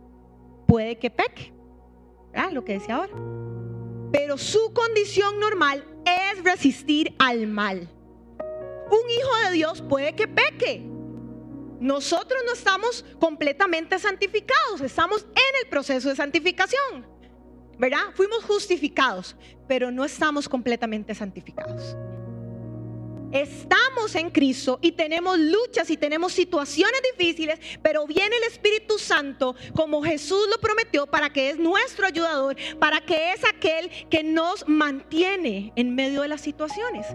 puede 0.66 0.98
que 0.98 1.10
peque, 1.10 1.52
lo 2.50 2.64
que 2.64 2.72
decía 2.72 2.96
ahora, 2.96 3.12
pero 4.10 4.36
su 4.36 4.72
condición 4.72 5.38
normal 5.38 5.84
es 6.04 6.42
resistir 6.42 7.14
al 7.20 7.46
mal. 7.46 7.88
Un 8.90 9.08
hijo 9.08 9.30
de 9.46 9.52
Dios 9.52 9.80
puede 9.80 10.16
que 10.16 10.26
peque, 10.26 10.84
nosotros 11.78 12.40
no 12.44 12.52
estamos 12.52 13.04
completamente 13.20 13.96
santificados, 14.00 14.80
estamos 14.80 15.22
en 15.22 15.62
el 15.62 15.70
proceso 15.70 16.08
de 16.08 16.16
santificación. 16.16 17.15
¿Verdad? 17.78 18.12
Fuimos 18.14 18.44
justificados, 18.44 19.36
pero 19.68 19.90
no 19.90 20.04
estamos 20.04 20.48
completamente 20.48 21.14
santificados. 21.14 21.96
Estamos 23.32 24.14
en 24.14 24.30
Cristo 24.30 24.78
y 24.80 24.92
tenemos 24.92 25.38
luchas 25.38 25.90
y 25.90 25.96
tenemos 25.96 26.32
situaciones 26.32 27.00
difíciles, 27.12 27.58
pero 27.82 28.06
viene 28.06 28.36
el 28.36 28.44
Espíritu 28.44 28.98
Santo 28.98 29.56
como 29.74 30.02
Jesús 30.02 30.46
lo 30.50 30.58
prometió 30.58 31.06
para 31.06 31.30
que 31.30 31.50
es 31.50 31.58
nuestro 31.58 32.06
ayudador, 32.06 32.56
para 32.78 33.00
que 33.00 33.32
es 33.32 33.44
aquel 33.44 33.90
que 34.08 34.22
nos 34.22 34.66
mantiene 34.68 35.72
en 35.76 35.94
medio 35.94 36.22
de 36.22 36.28
las 36.28 36.40
situaciones. 36.40 37.06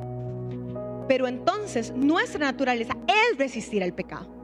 Pero 1.08 1.28
entonces 1.28 1.92
nuestra 1.96 2.40
naturaleza 2.40 2.96
es 3.08 3.38
resistir 3.38 3.82
al 3.82 3.96
pecado 3.96 4.42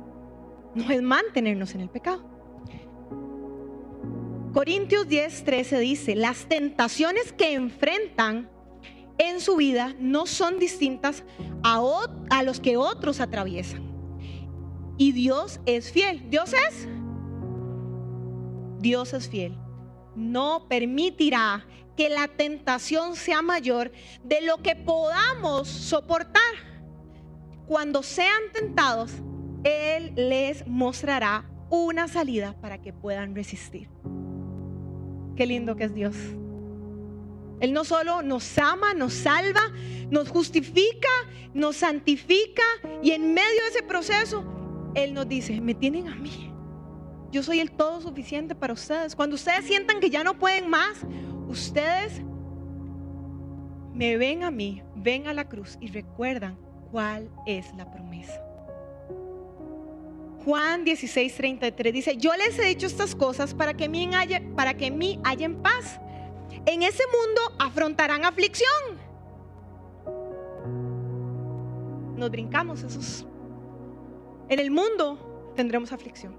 no 0.77 0.91
es 0.91 1.01
mantenernos 1.01 1.73
en 1.75 1.81
el 1.81 1.89
pecado. 1.89 2.36
Corintios 4.57 5.07
10, 5.07 5.43
13 5.43 5.77
dice, 5.77 6.15
las 6.15 6.47
tentaciones 6.47 7.31
que 7.31 7.53
enfrentan 7.53 8.49
en 9.19 9.39
su 9.39 9.55
vida 9.55 9.93
no 9.99 10.25
son 10.25 10.57
distintas 10.57 11.23
a, 11.63 11.79
a 12.31 12.41
los 12.41 12.59
que 12.59 12.75
otros 12.75 13.19
atraviesan. 13.19 13.83
Y 14.97 15.11
Dios 15.11 15.59
es 15.67 15.91
fiel. 15.91 16.27
Dios 16.31 16.53
es. 16.53 16.87
Dios 18.79 19.13
es 19.13 19.29
fiel. 19.29 19.55
No 20.15 20.65
permitirá 20.67 21.63
que 21.95 22.09
la 22.09 22.27
tentación 22.27 23.15
sea 23.15 23.43
mayor 23.43 23.91
de 24.23 24.41
lo 24.41 24.63
que 24.63 24.75
podamos 24.75 25.67
soportar. 25.67 26.41
Cuando 27.67 28.01
sean 28.01 28.41
tentados, 28.53 29.11
él 29.63 30.13
les 30.15 30.65
mostrará 30.65 31.47
una 31.69 32.07
salida 32.07 32.59
para 32.59 32.81
que 32.81 32.91
puedan 32.91 33.35
resistir. 33.35 33.87
Qué 35.37 35.45
lindo 35.45 35.75
que 35.75 35.83
es 35.83 35.93
Dios. 35.93 36.15
Él 37.59 37.71
no 37.71 37.85
solo 37.85 38.23
nos 38.23 38.57
ama, 38.57 38.95
nos 38.95 39.13
salva, 39.13 39.61
nos 40.09 40.29
justifica, 40.29 41.09
nos 41.53 41.77
santifica 41.77 42.63
y 43.03 43.11
en 43.11 43.33
medio 43.35 43.61
de 43.63 43.69
ese 43.69 43.83
proceso, 43.83 44.43
Él 44.95 45.13
nos 45.13 45.27
dice, 45.27 45.61
me 45.61 45.75
tienen 45.75 46.07
a 46.07 46.15
mí. 46.15 46.51
Yo 47.31 47.43
soy 47.43 47.59
el 47.59 47.71
todo 47.71 48.01
suficiente 48.01 48.55
para 48.55 48.73
ustedes. 48.73 49.15
Cuando 49.15 49.35
ustedes 49.35 49.65
sientan 49.65 49.99
que 49.99 50.09
ya 50.09 50.23
no 50.23 50.39
pueden 50.39 50.69
más, 50.69 51.05
ustedes 51.47 52.21
me 53.93 54.17
ven 54.17 54.43
a 54.43 54.51
mí, 54.51 54.81
ven 54.95 55.27
a 55.27 55.33
la 55.33 55.47
cruz 55.47 55.77
y 55.79 55.87
recuerdan 55.87 56.57
cuál 56.91 57.29
es 57.45 57.73
la 57.75 57.91
promesa. 57.91 58.41
Juan 60.45 60.83
16, 60.83 61.35
33 61.35 61.93
dice, 61.93 62.17
yo 62.17 62.33
les 62.35 62.57
he 62.59 62.65
dicho 62.65 62.87
estas 62.87 63.15
cosas 63.15 63.53
para 63.53 63.73
que, 63.73 63.89
mí 63.89 64.13
haya, 64.15 64.41
para 64.55 64.75
que 64.75 64.91
mí 64.91 65.19
haya 65.23 65.45
en 65.45 65.61
paz. 65.61 65.99
En 66.65 66.83
ese 66.83 67.03
mundo 67.07 67.41
afrontarán 67.59 68.25
aflicción. 68.25 68.97
Nos 72.15 72.31
brincamos 72.31 72.83
esos. 72.83 73.25
En 74.49 74.59
el 74.59 74.71
mundo 74.71 75.53
tendremos 75.55 75.91
aflicción. 75.91 76.35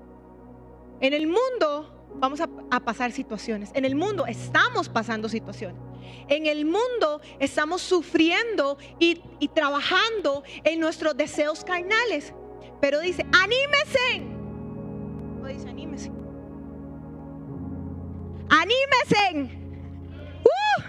En 1.00 1.12
el 1.12 1.26
mundo 1.26 2.08
vamos 2.14 2.40
a, 2.40 2.48
a 2.70 2.80
pasar 2.80 3.12
situaciones. 3.12 3.70
En 3.74 3.84
el 3.84 3.94
mundo 3.94 4.26
estamos 4.26 4.88
pasando 4.88 5.28
situaciones. 5.28 5.80
En 6.28 6.46
el 6.46 6.64
mundo 6.64 7.20
estamos 7.38 7.82
sufriendo 7.82 8.78
y, 8.98 9.22
y 9.38 9.48
trabajando 9.48 10.42
en 10.64 10.80
nuestros 10.80 11.16
deseos 11.16 11.64
carnales. 11.64 12.32
Pero 12.80 13.00
dice, 13.00 13.26
anímese. 13.32 14.20
No 15.40 15.46
dice, 15.46 15.68
anímese. 15.68 16.10
Anímese. 18.48 19.58
Uh, 20.44 20.82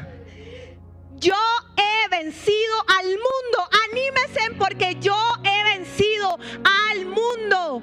yo 1.19 1.35
he 1.77 2.09
vencido 2.09 2.75
al 2.99 3.05
mundo. 3.05 3.69
Anímese 3.89 4.55
porque 4.57 4.97
yo 4.99 5.15
he 5.43 5.77
vencido 5.77 6.37
al 6.63 7.05
mundo. 7.05 7.81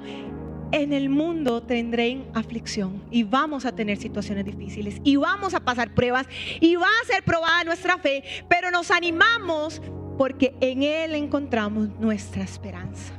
En 0.71 0.91
el 0.91 1.09
mundo 1.09 1.63
tendré 1.63 2.25
aflicción 2.33 3.03
y 3.09 3.23
vamos 3.23 3.65
a 3.65 3.73
tener 3.73 3.97
situaciones 3.97 4.43
difíciles 4.45 4.99
y 5.03 5.15
vamos 5.15 5.53
a 5.53 5.61
pasar 5.61 5.93
pruebas 5.93 6.27
y 6.59 6.75
va 6.75 6.87
a 6.87 7.05
ser 7.05 7.23
probada 7.23 7.63
nuestra 7.63 7.97
fe, 7.97 8.23
pero 8.49 8.69
nos 8.69 8.91
animamos 8.91 9.81
porque 10.17 10.55
en 10.59 10.83
Él 10.83 11.15
encontramos 11.15 11.87
nuestra 11.99 12.43
esperanza. 12.43 13.16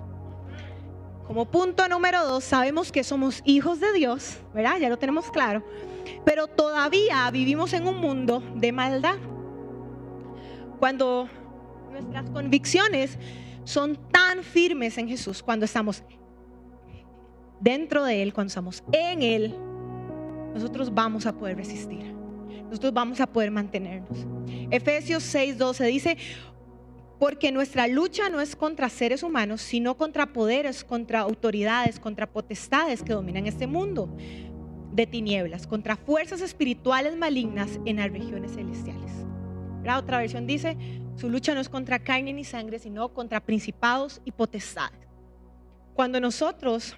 Como 1.28 1.44
punto 1.44 1.86
número 1.88 2.24
dos, 2.24 2.42
sabemos 2.42 2.90
que 2.90 3.04
somos 3.04 3.42
hijos 3.44 3.80
de 3.80 3.92
Dios, 3.92 4.38
¿verdad? 4.54 4.78
Ya 4.80 4.88
lo 4.88 4.98
tenemos 4.98 5.30
claro. 5.30 5.62
Pero 6.24 6.46
todavía 6.46 7.30
vivimos 7.30 7.74
en 7.74 7.86
un 7.86 7.98
mundo 7.98 8.42
de 8.54 8.72
maldad. 8.72 9.18
Cuando 10.78 11.28
nuestras 11.92 12.30
convicciones 12.30 13.18
son 13.64 13.98
tan 14.10 14.42
firmes 14.42 14.96
en 14.96 15.06
Jesús, 15.06 15.42
cuando 15.42 15.66
estamos 15.66 16.02
dentro 17.60 18.04
de 18.04 18.22
Él, 18.22 18.32
cuando 18.32 18.48
estamos 18.48 18.82
en 18.90 19.22
Él, 19.22 19.54
nosotros 20.54 20.94
vamos 20.94 21.26
a 21.26 21.34
poder 21.34 21.58
resistir. 21.58 22.10
Nosotros 22.70 22.94
vamos 22.94 23.20
a 23.20 23.26
poder 23.26 23.50
mantenernos. 23.50 24.26
Efesios 24.70 25.24
6:12 25.34 25.84
dice, 25.88 26.16
porque 27.18 27.50
nuestra 27.50 27.88
lucha 27.88 28.28
no 28.28 28.40
es 28.40 28.54
contra 28.54 28.88
seres 28.88 29.22
humanos, 29.22 29.60
sino 29.60 29.96
contra 29.96 30.32
poderes, 30.32 30.84
contra 30.84 31.20
autoridades, 31.20 31.98
contra 31.98 32.30
potestades 32.30 33.02
que 33.02 33.12
dominan 33.12 33.46
este 33.46 33.66
mundo 33.66 34.08
de 34.92 35.06
tinieblas, 35.06 35.66
contra 35.66 35.96
fuerzas 35.96 36.40
espirituales 36.40 37.16
malignas 37.16 37.80
en 37.84 37.96
las 37.96 38.10
regiones 38.10 38.52
celestiales. 38.52 39.12
La 39.82 39.98
otra 39.98 40.18
versión 40.18 40.46
dice, 40.46 40.76
su 41.16 41.28
lucha 41.28 41.54
no 41.54 41.60
es 41.60 41.68
contra 41.68 41.98
carne 41.98 42.32
ni 42.32 42.44
sangre, 42.44 42.78
sino 42.78 43.12
contra 43.12 43.40
principados 43.40 44.20
y 44.24 44.32
potestades. 44.32 44.98
Cuando 45.94 46.20
nosotros 46.20 46.96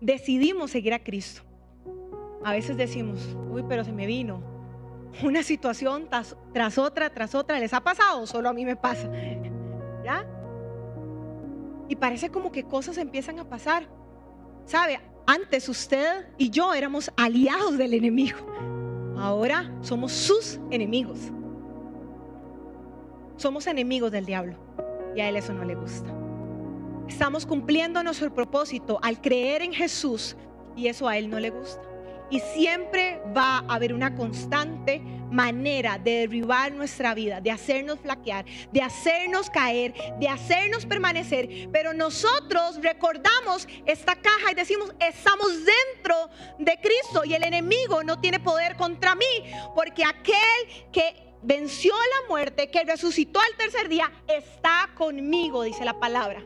decidimos 0.00 0.70
seguir 0.70 0.92
a 0.92 1.02
Cristo, 1.02 1.42
a 2.44 2.52
veces 2.52 2.76
decimos, 2.76 3.36
uy, 3.50 3.64
pero 3.68 3.84
se 3.84 3.92
me 3.92 4.04
vino, 4.04 4.42
una 5.22 5.42
situación 5.42 6.08
tras, 6.08 6.78
otra, 6.78 7.10
tras 7.10 7.34
otra. 7.34 7.58
¿Les 7.58 7.72
ha 7.72 7.80
pasado? 7.82 8.26
Solo 8.26 8.48
a 8.48 8.52
mí 8.52 8.64
me 8.64 8.76
pasa. 8.76 9.10
¿Ya? 10.04 10.26
Y 11.88 11.96
parece 11.96 12.30
como 12.30 12.50
que 12.50 12.64
cosas 12.64 12.98
empiezan 12.98 13.38
a 13.38 13.48
pasar. 13.48 13.86
¿Sabe? 14.64 15.00
Antes 15.26 15.68
usted 15.68 16.26
y 16.38 16.50
yo 16.50 16.72
éramos 16.74 17.12
aliados 17.16 17.78
del 17.78 17.94
enemigo. 17.94 18.38
Ahora 19.16 19.72
somos 19.82 20.12
sus 20.12 20.58
enemigos. 20.70 21.18
Somos 23.36 23.66
enemigos 23.66 24.10
del 24.10 24.24
diablo. 24.24 24.56
Y 25.14 25.20
a 25.20 25.28
él 25.28 25.36
eso 25.36 25.52
no 25.52 25.64
le 25.64 25.74
gusta. 25.74 26.10
Estamos 27.06 27.44
cumpliendo 27.44 28.02
nuestro 28.02 28.32
propósito 28.32 28.98
al 29.02 29.20
creer 29.20 29.62
en 29.62 29.72
Jesús 29.72 30.36
y 30.74 30.86
eso 30.86 31.06
a 31.06 31.18
él 31.18 31.28
no 31.28 31.38
le 31.38 31.50
gusta. 31.50 31.91
Y 32.32 32.40
siempre 32.40 33.20
va 33.36 33.58
a 33.58 33.74
haber 33.74 33.92
una 33.92 34.16
constante 34.16 35.02
manera 35.30 35.98
de 35.98 36.20
derribar 36.20 36.72
nuestra 36.72 37.12
vida, 37.12 37.42
de 37.42 37.50
hacernos 37.50 38.00
flaquear, 38.00 38.46
de 38.72 38.80
hacernos 38.80 39.50
caer, 39.50 39.92
de 40.18 40.28
hacernos 40.28 40.86
permanecer. 40.86 41.68
Pero 41.70 41.92
nosotros 41.92 42.80
recordamos 42.80 43.68
esta 43.84 44.16
caja 44.16 44.50
y 44.50 44.54
decimos, 44.54 44.94
estamos 44.98 45.48
dentro 45.58 46.30
de 46.58 46.78
Cristo 46.80 47.22
y 47.26 47.34
el 47.34 47.44
enemigo 47.44 48.02
no 48.02 48.18
tiene 48.18 48.40
poder 48.40 48.76
contra 48.76 49.14
mí, 49.14 49.44
porque 49.74 50.02
aquel 50.02 50.90
que 50.90 51.34
venció 51.42 51.92
la 51.92 52.28
muerte, 52.30 52.70
que 52.70 52.82
resucitó 52.84 53.40
al 53.40 53.56
tercer 53.58 53.90
día, 53.90 54.10
está 54.26 54.88
conmigo, 54.94 55.64
dice 55.64 55.84
la 55.84 56.00
palabra. 56.00 56.42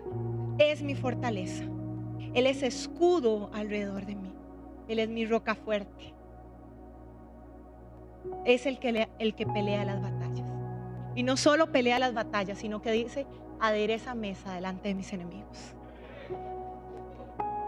Es 0.59 0.83
mi 0.83 0.97
fortaleza. 0.97 1.63
Él 2.35 2.49
es 2.49 2.65
escudo 2.65 3.51
alrededor 3.55 4.05
de 4.05 4.17
mí. 4.17 4.26
Él 4.89 4.99
es 4.99 5.09
mi 5.09 5.27
roca 5.27 5.55
fuerte. 5.55 6.15
Es 8.45 8.67
el 8.67 8.79
que, 8.79 9.09
el 9.19 9.35
que 9.35 9.47
pelea 9.47 9.85
las 9.85 10.01
batallas. 10.01 10.49
Y 11.15 11.23
no 11.23 11.37
solo 11.37 11.73
pelea 11.73 11.99
las 11.99 12.15
batallas, 12.15 12.59
sino 12.59 12.83
que 12.83 12.93
dice, 12.93 13.27
adereza 13.61 14.15
mesa 14.15 14.53
delante 14.55 14.89
de 14.89 14.95
mis 14.95 15.13
enemigos. 15.13 15.75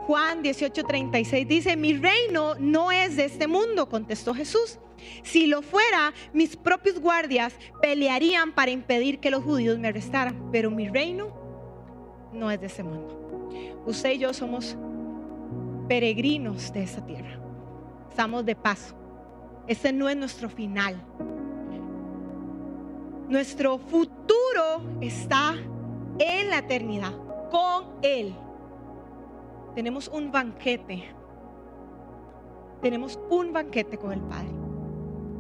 Juan 0.06 0.42
18:36 0.42 1.46
dice, 1.46 1.76
mi 1.76 1.94
reino 1.94 2.54
no 2.58 2.90
es 2.90 3.16
de 3.16 3.26
este 3.26 3.46
mundo, 3.46 3.88
contestó 3.88 4.32
Jesús. 4.34 4.78
Si 5.22 5.46
lo 5.46 5.62
fuera, 5.62 6.12
mis 6.32 6.56
propios 6.56 6.98
guardias 6.98 7.54
pelearían 7.80 8.52
para 8.52 8.70
impedir 8.70 9.20
que 9.20 9.30
los 9.30 9.44
judíos 9.44 9.78
me 9.78 9.88
arrestaran, 9.88 10.50
pero 10.50 10.70
mi 10.70 10.88
reino 10.88 11.30
no 12.32 12.50
es 12.50 12.60
de 12.60 12.66
este 12.66 12.82
mundo. 12.82 13.48
Usted 13.86 14.12
y 14.12 14.18
yo 14.18 14.32
somos 14.32 14.76
peregrinos 15.88 16.72
de 16.72 16.82
esa 16.82 17.04
tierra. 17.04 17.40
Estamos 18.10 18.44
de 18.44 18.54
paso. 18.54 18.94
Ese 19.66 19.92
no 19.92 20.08
es 20.08 20.16
nuestro 20.16 20.48
final. 20.48 21.02
Nuestro 23.28 23.78
futuro 23.78 24.82
está 25.00 25.54
en 26.18 26.50
la 26.50 26.58
eternidad 26.58 27.12
con 27.50 27.98
Él. 28.02 28.34
Tenemos 29.74 30.08
un 30.08 30.32
banquete. 30.32 31.04
Tenemos 32.80 33.18
un 33.30 33.52
banquete 33.52 33.98
con 33.98 34.12
el 34.12 34.20
Padre. 34.20 34.50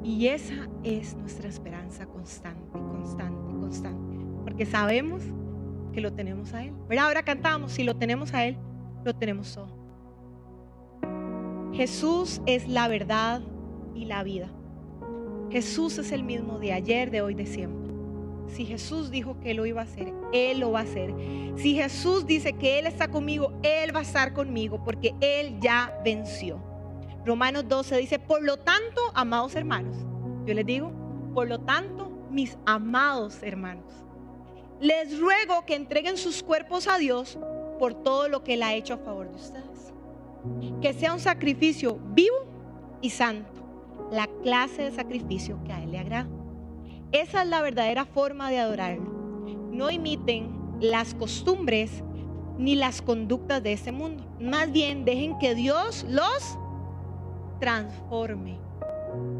Y 0.02 0.28
esa 0.28 0.68
es 0.84 1.14
nuestra 1.16 1.48
esperanza 1.48 2.06
constante, 2.06 2.78
constante, 2.78 3.52
constante. 3.54 4.24
Porque 4.44 4.66
sabemos 4.66 5.22
que 5.92 6.00
lo 6.00 6.12
tenemos 6.12 6.54
a 6.54 6.64
Él. 6.64 6.72
Pero 6.88 7.02
ahora 7.02 7.22
cantamos, 7.22 7.72
si 7.72 7.84
lo 7.84 7.96
tenemos 7.96 8.34
a 8.34 8.44
Él, 8.44 8.56
lo 9.04 9.14
tenemos 9.14 9.54
todo. 9.54 9.77
Jesús 11.78 12.40
es 12.44 12.66
la 12.66 12.88
verdad 12.88 13.40
y 13.94 14.06
la 14.06 14.24
vida. 14.24 14.48
Jesús 15.48 15.96
es 15.98 16.10
el 16.10 16.24
mismo 16.24 16.58
de 16.58 16.72
ayer, 16.72 17.12
de 17.12 17.22
hoy, 17.22 17.34
de 17.34 17.46
siempre. 17.46 17.94
Si 18.48 18.66
Jesús 18.66 19.12
dijo 19.12 19.38
que 19.38 19.54
lo 19.54 19.64
iba 19.64 19.82
a 19.82 19.84
hacer, 19.84 20.12
Él 20.32 20.58
lo 20.58 20.72
va 20.72 20.80
a 20.80 20.82
hacer. 20.82 21.14
Si 21.54 21.76
Jesús 21.76 22.26
dice 22.26 22.54
que 22.54 22.80
Él 22.80 22.88
está 22.88 23.06
conmigo, 23.06 23.52
Él 23.62 23.94
va 23.94 24.00
a 24.00 24.02
estar 24.02 24.34
conmigo 24.34 24.82
porque 24.82 25.14
Él 25.20 25.60
ya 25.60 25.96
venció. 26.04 26.60
Romanos 27.24 27.68
12 27.68 27.96
dice, 27.98 28.18
por 28.18 28.42
lo 28.42 28.56
tanto, 28.56 29.00
amados 29.14 29.54
hermanos, 29.54 29.94
yo 30.46 30.54
les 30.54 30.66
digo, 30.66 30.90
por 31.32 31.46
lo 31.46 31.60
tanto, 31.60 32.10
mis 32.28 32.58
amados 32.66 33.40
hermanos, 33.44 34.04
les 34.80 35.16
ruego 35.20 35.64
que 35.64 35.76
entreguen 35.76 36.16
sus 36.16 36.42
cuerpos 36.42 36.88
a 36.88 36.98
Dios 36.98 37.38
por 37.78 37.94
todo 37.94 38.28
lo 38.28 38.42
que 38.42 38.54
Él 38.54 38.64
ha 38.64 38.74
hecho 38.74 38.94
a 38.94 38.98
favor 38.98 39.28
de 39.28 39.36
ustedes 39.36 39.78
que 40.80 40.92
sea 40.92 41.12
un 41.12 41.20
sacrificio 41.20 41.98
vivo 42.10 42.36
y 43.00 43.10
santo, 43.10 43.62
la 44.10 44.28
clase 44.42 44.82
de 44.82 44.90
sacrificio 44.92 45.58
que 45.64 45.72
a 45.72 45.82
Él 45.82 45.92
le 45.92 45.98
agrada. 45.98 46.28
Esa 47.12 47.42
es 47.42 47.48
la 47.48 47.62
verdadera 47.62 48.04
forma 48.04 48.50
de 48.50 48.58
adorarlo. 48.58 49.10
No 49.72 49.90
imiten 49.90 50.50
las 50.80 51.14
costumbres 51.14 52.02
ni 52.58 52.74
las 52.74 53.00
conductas 53.00 53.62
de 53.62 53.72
este 53.72 53.92
mundo. 53.92 54.24
Más 54.40 54.70
bien 54.72 55.04
dejen 55.04 55.38
que 55.38 55.54
Dios 55.54 56.04
los 56.08 56.58
transforme, 57.60 58.58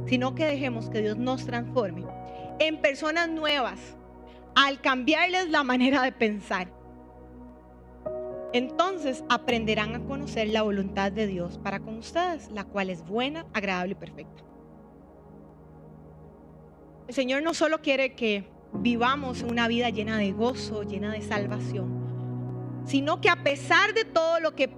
sino 0.07 0.35
que 0.35 0.47
dejemos 0.47 0.89
que 0.89 1.03
Dios 1.03 1.17
nos 1.17 1.45
transforme 1.45 2.05
en 2.59 2.81
personas 2.81 3.29
nuevas 3.29 3.79
al 4.55 4.81
cambiarles 4.81 5.51
la 5.51 5.63
manera 5.63 6.03
de 6.03 6.13
pensar. 6.13 6.78
Entonces 8.53 9.25
aprenderán 9.29 9.95
a 9.95 10.01
conocer 10.01 10.49
la 10.49 10.63
voluntad 10.63 11.13
de 11.13 11.27
Dios 11.27 11.59
para 11.59 11.81
con 11.81 11.99
ustedes, 11.99 12.51
la 12.51 12.65
cual 12.65 12.89
es 12.89 13.05
buena, 13.05 13.47
agradable 13.53 13.93
y 13.93 13.97
perfecta. 13.97 14.43
El 17.09 17.15
Señor 17.15 17.43
no 17.43 17.53
solo 17.55 17.81
quiere 17.83 18.15
que 18.15 18.45
vivamos 18.73 19.43
una 19.43 19.69
vida 19.69 19.91
llena 19.91 20.19
de 20.19 20.33
gozo, 20.33 20.83
llena 20.83 21.13
de 21.13 21.23
salvación, 21.23 22.83
sino 22.87 23.21
que 23.21 23.29
a 23.29 23.43
pesar 23.43 23.93
de 23.95 24.05
todo 24.05 24.41
lo 24.41 24.55
que 24.55 24.71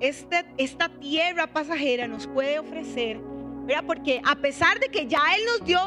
este, 0.00 0.46
esta 0.58 0.88
tierra 0.88 1.46
pasajera 1.46 2.06
nos 2.08 2.26
puede 2.26 2.58
ofrecer, 2.58 3.18
¿verdad? 3.64 3.84
Porque 3.86 4.20
a 4.24 4.36
pesar 4.36 4.78
de 4.78 4.88
que 4.88 5.06
ya 5.06 5.20
Él 5.36 5.42
nos 5.46 5.66
dio 5.66 5.80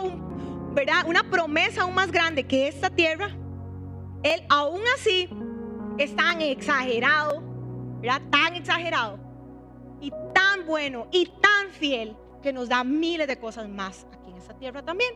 ¿verdad? 0.74 1.06
una 1.06 1.30
promesa 1.30 1.84
aún 1.84 1.94
más 1.94 2.12
grande 2.12 2.44
que 2.44 2.68
esta 2.68 2.90
tierra, 2.90 3.30
Él 4.24 4.44
aún 4.50 4.82
así 4.96 5.30
es 6.00 6.16
tan 6.16 6.42
exagerado, 6.42 7.42
¿verdad? 8.02 8.22
Tan 8.32 8.56
exagerado 8.56 9.20
y 10.00 10.12
tan 10.34 10.66
bueno 10.66 11.08
y 11.12 11.26
tan 11.26 11.70
fiel 11.72 12.16
que 12.42 12.54
nos 12.54 12.70
da 12.70 12.84
miles 12.86 13.28
de 13.28 13.38
cosas 13.38 13.68
más 13.68 14.08
aquí 14.14 14.32
en 14.32 14.38
esta 14.38 14.54
tierra 14.54 14.82
también. 14.82 15.14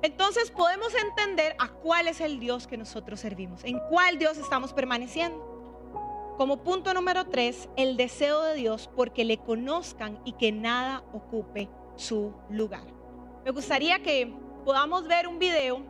Entonces 0.00 0.50
podemos 0.50 0.94
entender 0.94 1.54
a 1.58 1.68
cuál 1.68 2.08
es 2.08 2.20
el 2.20 2.40
Dios 2.40 2.66
que 2.66 2.78
nosotros 2.78 3.20
servimos, 3.20 3.64
en 3.64 3.78
cuál 3.90 4.18
Dios 4.18 4.38
estamos 4.38 4.72
permaneciendo. 4.72 5.44
Como 6.38 6.62
punto 6.62 6.94
número 6.94 7.26
tres, 7.26 7.68
el 7.76 7.96
deseo 7.96 8.40
de 8.42 8.54
Dios 8.54 8.88
porque 8.96 9.24
le 9.24 9.38
conozcan 9.38 10.20
y 10.24 10.32
que 10.32 10.52
nada 10.52 11.02
ocupe 11.12 11.68
su 11.96 12.32
lugar. 12.48 12.84
Me 13.44 13.50
gustaría 13.50 14.02
que 14.02 14.32
podamos 14.64 15.06
ver 15.06 15.26
un 15.26 15.38
video 15.38 15.82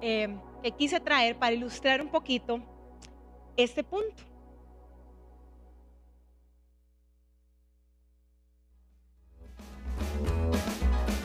eh, 0.00 0.34
que 0.60 0.72
quise 0.72 1.00
traer 1.00 1.38
para 1.38 1.52
ilustrar 1.52 2.00
un 2.00 2.08
poquito 2.08 2.60
este 3.56 3.82
punto. 3.82 4.24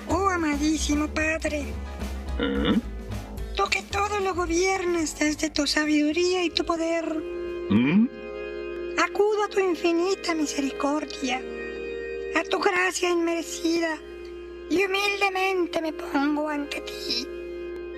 Oh, 0.08 0.30
amadísimo 0.30 1.08
Padre, 1.08 1.66
¿Eh? 2.40 2.80
tú 3.56 3.64
que 3.70 3.82
todo 3.84 4.20
lo 4.20 4.34
gobiernas 4.34 5.18
desde 5.20 5.50
tu 5.50 5.68
sabiduría 5.68 6.44
y 6.44 6.50
tu 6.50 6.66
poder, 6.66 7.06
¿Mm? 7.70 8.08
acudo 9.04 9.44
a 9.44 9.50
tu 9.50 9.60
infinita 9.60 10.34
misericordia, 10.36 11.42
a 12.36 12.44
tu 12.44 12.60
gracia 12.60 13.10
inmerecida, 13.10 13.98
y 14.70 14.84
humildemente 14.84 15.82
me 15.82 15.94
pongo 15.94 16.50
ante 16.50 16.82
ti 16.82 17.35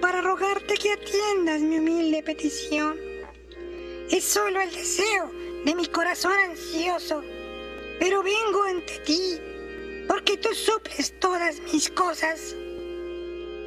para 0.02 0.22
rogarte 0.22 0.76
que 0.76 0.94
atiendas 0.94 1.62
mi 1.62 1.78
humilde 1.78 2.24
petición. 2.24 2.98
Es 4.10 4.24
solo 4.24 4.62
el 4.62 4.72
deseo 4.72 5.32
de 5.66 5.76
mi 5.76 5.86
corazón 5.88 6.34
ansioso, 6.34 7.24
pero 8.00 8.24
vengo 8.24 8.64
ante 8.64 9.00
ti 9.00 9.40
porque 10.08 10.38
tú 10.38 10.54
suples 10.54 11.14
todas 11.20 11.60
mis 11.72 11.90
cosas. 11.90 12.56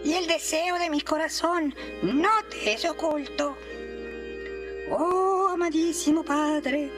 Y 0.05 0.15
el 0.15 0.27
deseo 0.27 0.79
de 0.79 0.89
mi 0.89 1.01
corazón 1.03 1.75
no 2.03 2.31
te 2.49 2.73
es 2.73 2.85
oculto. 2.87 3.57
Oh, 4.91 5.49
amadísimo 5.53 6.25
Padre, 6.25 6.91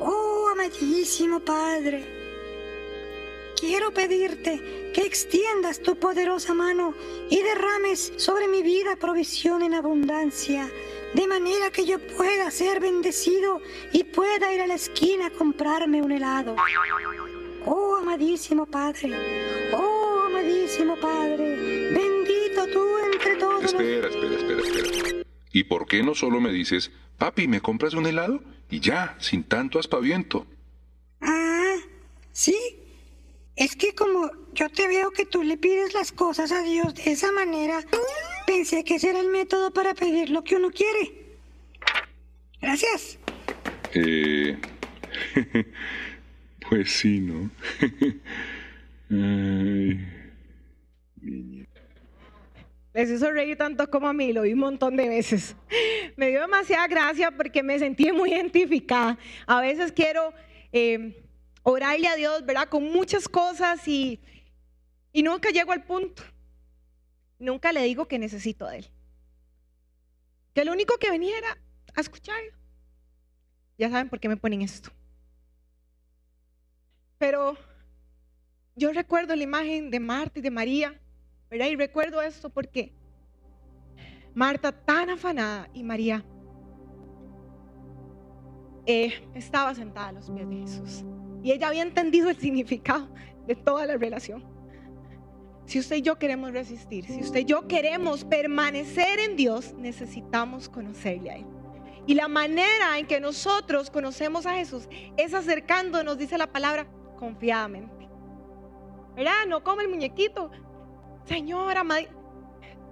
oh, 0.00 0.48
amadísimo 0.52 1.38
Padre 1.40 2.21
quiero 3.62 3.94
pedirte 3.94 4.90
que 4.92 5.02
extiendas 5.02 5.80
tu 5.80 5.96
poderosa 5.96 6.52
mano 6.52 6.94
y 7.30 7.40
derrames 7.42 8.12
sobre 8.16 8.48
mi 8.48 8.60
vida 8.64 8.96
provisión 8.96 9.62
en 9.62 9.72
abundancia, 9.74 10.68
de 11.14 11.26
manera 11.28 11.70
que 11.70 11.86
yo 11.86 12.00
pueda 12.00 12.50
ser 12.50 12.80
bendecido 12.80 13.60
y 13.92 14.02
pueda 14.02 14.52
ir 14.52 14.60
a 14.62 14.66
la 14.66 14.74
esquina 14.74 15.26
a 15.26 15.30
comprarme 15.30 16.02
un 16.02 16.10
helado. 16.10 16.56
Oh, 17.64 17.94
amadísimo 17.94 18.66
Padre, 18.66 19.12
oh, 19.72 20.24
amadísimo 20.26 20.96
Padre, 21.00 21.46
bendito 21.92 22.66
tú 22.72 22.84
entre 23.12 23.36
todos. 23.36 23.62
los- 23.62 23.72
Espera, 23.74 24.08
espera, 24.08 24.36
espera, 24.36 24.60
espera. 24.60 25.24
¿Y 25.52 25.64
por 25.64 25.86
qué 25.86 26.02
no 26.02 26.16
solo 26.16 26.40
me 26.40 26.50
dices, 26.50 26.90
papi, 27.16 27.46
¿me 27.46 27.60
compras 27.60 27.94
un 27.94 28.06
helado? 28.06 28.42
Y 28.70 28.80
ya, 28.80 29.16
sin 29.20 29.44
tanto 29.44 29.78
aspaviento. 29.78 30.46
Ah, 31.20 31.76
sí. 32.32 32.56
Es 33.56 33.76
que 33.76 33.94
como 33.94 34.30
yo 34.54 34.68
te 34.70 34.88
veo 34.88 35.10
que 35.10 35.26
tú 35.26 35.42
le 35.42 35.56
pides 35.56 35.94
las 35.94 36.12
cosas 36.12 36.52
a 36.52 36.62
Dios 36.62 36.94
de 36.94 37.12
esa 37.12 37.32
manera, 37.32 37.80
pensé 38.46 38.84
que 38.84 38.96
ese 38.96 39.10
era 39.10 39.20
el 39.20 39.28
método 39.28 39.72
para 39.72 39.94
pedir 39.94 40.30
lo 40.30 40.42
que 40.42 40.56
uno 40.56 40.70
quiere. 40.70 41.12
Gracias. 42.60 43.18
Eh... 43.94 44.58
pues 46.68 46.90
sí, 46.90 47.20
¿no? 47.20 47.50
Ay, 49.10 50.00
niña. 51.20 51.66
Les 52.94 53.10
hizo 53.10 53.30
reír 53.30 53.56
tanto 53.56 53.88
como 53.90 54.08
a 54.08 54.12
mí, 54.12 54.32
lo 54.32 54.42
vi 54.42 54.52
un 54.52 54.58
montón 54.58 54.96
de 54.96 55.08
veces. 55.08 55.56
Me 56.16 56.28
dio 56.28 56.42
demasiada 56.42 56.86
gracia 56.88 57.30
porque 57.30 57.62
me 57.62 57.78
sentí 57.78 58.12
muy 58.12 58.32
identificada. 58.32 59.18
A 59.46 59.62
veces 59.62 59.92
quiero 59.92 60.34
eh, 60.72 61.22
orarle 61.62 62.08
a 62.08 62.16
Dios, 62.16 62.44
¿verdad? 62.44 62.68
Con 62.68 62.84
muchas 62.84 63.28
cosas 63.28 63.86
y, 63.86 64.20
y 65.12 65.22
nunca 65.22 65.50
llego 65.50 65.72
al 65.72 65.84
punto. 65.84 66.22
Nunca 67.38 67.72
le 67.72 67.82
digo 67.82 68.06
que 68.06 68.18
necesito 68.18 68.66
de 68.66 68.78
Él. 68.78 68.90
Que 70.54 70.64
lo 70.64 70.72
único 70.72 70.96
que 70.98 71.10
venía 71.10 71.36
era 71.38 71.58
a 71.94 72.00
escucharlo. 72.00 72.52
Ya 73.78 73.90
saben 73.90 74.08
por 74.08 74.20
qué 74.20 74.28
me 74.28 74.36
ponen 74.36 74.62
esto. 74.62 74.90
Pero 77.18 77.56
yo 78.74 78.92
recuerdo 78.92 79.34
la 79.36 79.42
imagen 79.42 79.90
de 79.90 80.00
Marta 80.00 80.38
y 80.38 80.42
de 80.42 80.50
María, 80.50 81.00
¿verdad? 81.50 81.66
Y 81.66 81.76
recuerdo 81.76 82.22
esto 82.22 82.50
porque 82.50 82.92
Marta 84.34 84.72
tan 84.72 85.10
afanada 85.10 85.68
y 85.74 85.82
María 85.82 86.24
eh, 88.86 89.28
estaba 89.34 89.74
sentada 89.74 90.08
a 90.08 90.12
los 90.12 90.30
pies 90.30 90.48
de 90.48 90.56
Jesús. 90.56 91.04
Y 91.42 91.52
ella 91.52 91.68
había 91.68 91.82
entendido 91.82 92.30
el 92.30 92.36
significado 92.36 93.08
de 93.46 93.54
toda 93.54 93.86
la 93.86 93.96
relación. 93.96 94.44
Si 95.66 95.78
usted 95.78 95.96
y 95.96 96.02
yo 96.02 96.18
queremos 96.18 96.52
resistir, 96.52 97.06
si 97.06 97.20
usted 97.20 97.40
y 97.40 97.44
yo 97.44 97.66
queremos 97.68 98.24
permanecer 98.24 99.20
en 99.20 99.36
Dios, 99.36 99.74
necesitamos 99.74 100.68
conocerle 100.68 101.30
a 101.30 101.36
Él. 101.36 101.46
Y 102.06 102.14
la 102.14 102.28
manera 102.28 102.98
en 102.98 103.06
que 103.06 103.20
nosotros 103.20 103.90
conocemos 103.90 104.44
a 104.46 104.54
Jesús 104.54 104.88
es 105.16 105.34
acercándonos, 105.34 106.18
dice 106.18 106.36
la 106.36 106.50
palabra, 106.50 106.86
confiadamente. 107.16 108.08
¿Verdad? 109.14 109.46
No 109.48 109.62
como 109.62 109.82
el 109.82 109.88
muñequito. 109.88 110.50
Señora, 111.24 111.84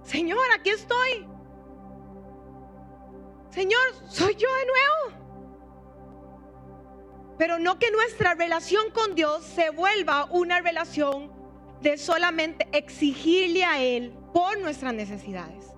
Señor, 0.03 0.45
aquí 0.57 0.69
estoy. 0.69 1.27
Señor, 3.49 3.81
soy 4.07 4.35
yo 4.35 4.47
de 4.47 4.65
nuevo. 4.65 5.20
Pero 7.41 7.57
no 7.57 7.79
que 7.79 7.89
nuestra 7.89 8.35
relación 8.35 8.91
con 8.91 9.15
Dios 9.15 9.43
se 9.43 9.71
vuelva 9.71 10.25
una 10.25 10.61
relación 10.61 11.31
de 11.81 11.97
solamente 11.97 12.67
exigirle 12.71 13.63
a 13.65 13.81
Él 13.81 14.13
por 14.31 14.59
nuestras 14.59 14.93
necesidades. 14.93 15.73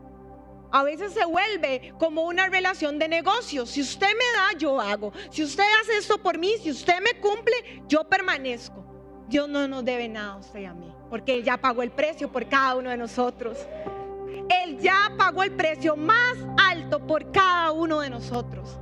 A 0.74 0.84
veces 0.84 1.14
se 1.14 1.24
vuelve 1.24 1.94
como 1.98 2.24
una 2.24 2.50
relación 2.50 3.00
de 3.00 3.08
negocio. 3.08 3.66
Si 3.66 3.80
usted 3.80 4.10
me 4.10 4.38
da, 4.38 4.60
yo 4.60 4.82
hago. 4.82 5.14
Si 5.30 5.42
usted 5.42 5.64
hace 5.82 6.00
esto 6.00 6.22
por 6.22 6.38
mí, 6.38 6.52
si 6.62 6.70
usted 6.70 7.00
me 7.00 7.18
cumple, 7.22 7.54
yo 7.88 8.04
permanezco. 8.10 8.84
Dios 9.30 9.48
no 9.48 9.66
nos 9.66 9.86
debe 9.86 10.10
nada 10.10 10.34
a 10.34 10.38
usted 10.40 10.60
y 10.60 10.66
a 10.66 10.74
mí, 10.74 10.94
porque 11.10 11.34
Él 11.34 11.46
ya 11.46 11.56
pagó 11.56 11.82
el 11.82 11.92
precio 11.92 12.30
por 12.30 12.50
cada 12.50 12.76
uno 12.76 12.90
de 12.90 12.98
nosotros. 12.98 13.58
Él 14.66 14.80
ya 14.82 15.14
pagó 15.18 15.44
el 15.44 15.54
precio 15.54 15.96
más 15.96 16.36
alto 16.58 17.08
por 17.08 17.32
cada 17.32 17.72
uno 17.72 18.02
de 18.02 18.10
nosotros. 18.10 18.80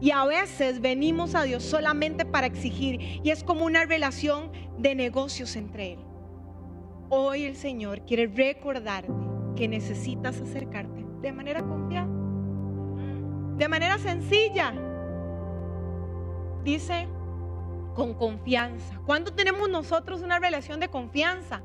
Y 0.00 0.10
a 0.12 0.24
veces 0.24 0.80
venimos 0.80 1.34
a 1.34 1.42
Dios 1.42 1.64
solamente 1.64 2.24
para 2.24 2.46
exigir 2.46 3.20
y 3.22 3.30
es 3.30 3.42
como 3.42 3.64
una 3.64 3.84
relación 3.84 4.52
de 4.78 4.94
negocios 4.94 5.56
entre 5.56 5.94
Él. 5.94 5.98
Hoy 7.10 7.44
el 7.44 7.56
Señor 7.56 8.04
quiere 8.04 8.26
recordarte 8.26 9.12
que 9.56 9.66
necesitas 9.66 10.40
acercarte 10.40 11.04
de 11.20 11.32
manera 11.32 11.62
confiada, 11.62 12.08
de 13.56 13.68
manera 13.68 13.98
sencilla. 13.98 14.72
Dice, 16.62 17.08
con 17.98 18.14
confianza. 18.14 19.00
¿Cuándo 19.04 19.32
tenemos 19.32 19.68
nosotros 19.68 20.22
una 20.22 20.38
relación 20.38 20.78
de 20.78 20.88
confianza? 20.88 21.62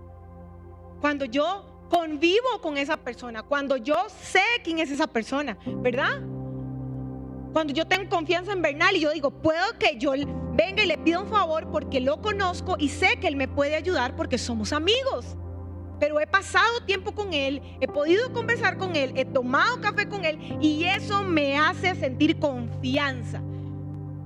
Cuando 1.00 1.26
yo 1.26 1.86
convivo 1.90 2.60
con 2.62 2.78
esa 2.78 2.98
persona, 2.98 3.44
cuando 3.44 3.78
yo 3.78 3.96
sé 4.10 4.42
quién 4.64 4.80
es 4.80 4.90
esa 4.90 5.06
persona, 5.06 5.58
¿verdad? 5.66 6.22
Cuando 7.54 7.72
yo 7.72 7.86
tengo 7.86 8.10
confianza 8.10 8.52
en 8.52 8.64
Bernal 8.64 8.96
y 8.96 9.00
yo 9.00 9.12
digo, 9.12 9.30
puedo 9.30 9.78
que 9.78 9.98
yo 9.98 10.14
venga 10.54 10.84
y 10.84 10.88
le 10.88 10.98
pida 10.98 11.20
un 11.20 11.28
favor 11.30 11.70
porque 11.72 12.02
lo 12.02 12.20
conozco 12.20 12.76
y 12.80 12.90
sé 12.90 13.18
que 13.22 13.28
él 13.28 13.36
me 13.36 13.48
puede 13.48 13.76
ayudar 13.76 14.16
porque 14.16 14.38
somos 14.40 14.74
amigos. 14.74 15.38
pero 16.00 16.20
he 16.20 16.28
pasado 16.28 16.84
tiempo 16.86 17.14
con 17.14 17.34
Él, 17.34 17.62
he 17.80 17.88
podido 17.88 18.34
conversar 18.34 18.78
con 18.78 18.96
Él, 18.96 19.14
he 19.16 19.24
tomado 19.24 19.80
café 19.80 20.10
con 20.10 20.26
Él 20.26 20.38
y 20.60 20.84
eso 20.84 21.24
me 21.24 21.58
hace 21.58 21.96
sentir 21.96 22.40
confianza. 22.40 23.42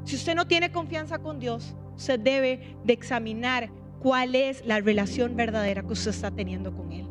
Si 0.04 0.16
usted 0.16 0.34
no 0.34 0.48
tiene 0.48 0.72
confianza 0.72 1.20
con 1.20 1.40
Dios, 1.40 1.76
usted 1.96 2.20
debe 2.20 2.78
de 2.84 2.94
examinar 2.94 3.70
cuál 4.00 4.34
es 4.34 4.66
la 4.66 4.80
relación 4.80 5.36
verdadera 5.36 5.84
que 5.84 5.94
usted 5.94 6.10
está 6.10 6.32
teniendo 6.32 6.74
con 6.76 6.92
Él. 6.92 7.08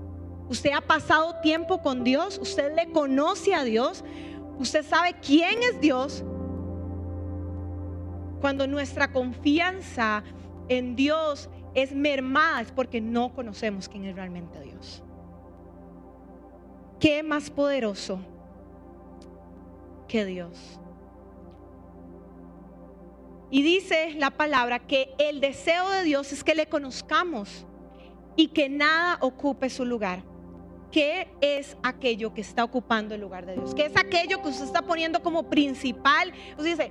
Usted 0.49 0.73
ha 0.73 0.81
pasado 0.81 1.37
tiempo 1.43 1.81
con 1.81 2.03
Dios, 2.03 2.39
usted 2.43 2.75
le 2.75 2.91
conoce 2.91 3.55
a 3.55 3.63
Dios, 3.63 4.05
usted 4.59 4.85
sabe 4.85 5.15
quién 5.21 5.63
es 5.63 5.81
Dios. 5.81 6.25
Cuando 8.41 8.67
nuestra 8.67 9.13
confianza 9.13 10.23
en 10.69 10.95
Dios 10.97 11.49
es 11.75 11.95
mermada 11.95 12.61
es 12.63 12.71
porque 12.71 13.01
no 13.01 13.35
conocemos 13.35 13.89
quién 13.89 14.05
es 14.05 14.15
realmente 14.15 14.61
Dios. 14.61 15.03
¿Qué 17.01 17.23
más 17.23 17.51
poderoso 17.51 18.21
que 20.09 20.25
Dios? 20.25 20.81
Y 23.51 23.63
dice 23.63 24.15
la 24.19 24.31
palabra 24.31 24.81
que 24.81 25.15
el 25.19 25.41
deseo 25.41 25.89
de 25.91 26.03
Dios 26.03 26.33
es 26.33 26.43
que 26.43 26.55
le 26.55 26.67
conozcamos 26.67 27.67
y 28.35 28.49
que 28.49 28.69
nada 28.69 29.19
ocupe 29.21 29.71
su 29.71 29.85
lugar. 29.85 30.23
¿Qué 30.97 31.29
es 31.43 31.77
aquello 31.83 32.33
que 32.33 32.41
está 32.41 32.65
ocupando 32.65 33.15
el 33.15 33.21
lugar 33.21 33.45
de 33.45 33.53
Dios? 33.53 33.75
¿Qué 33.75 33.85
es 33.85 33.95
aquello 33.99 34.41
que 34.41 34.49
usted 34.49 34.65
está 34.65 34.81
poniendo 34.81 35.21
como 35.21 35.43
principal? 35.43 36.33
Usted 36.53 36.71
dice, 36.71 36.91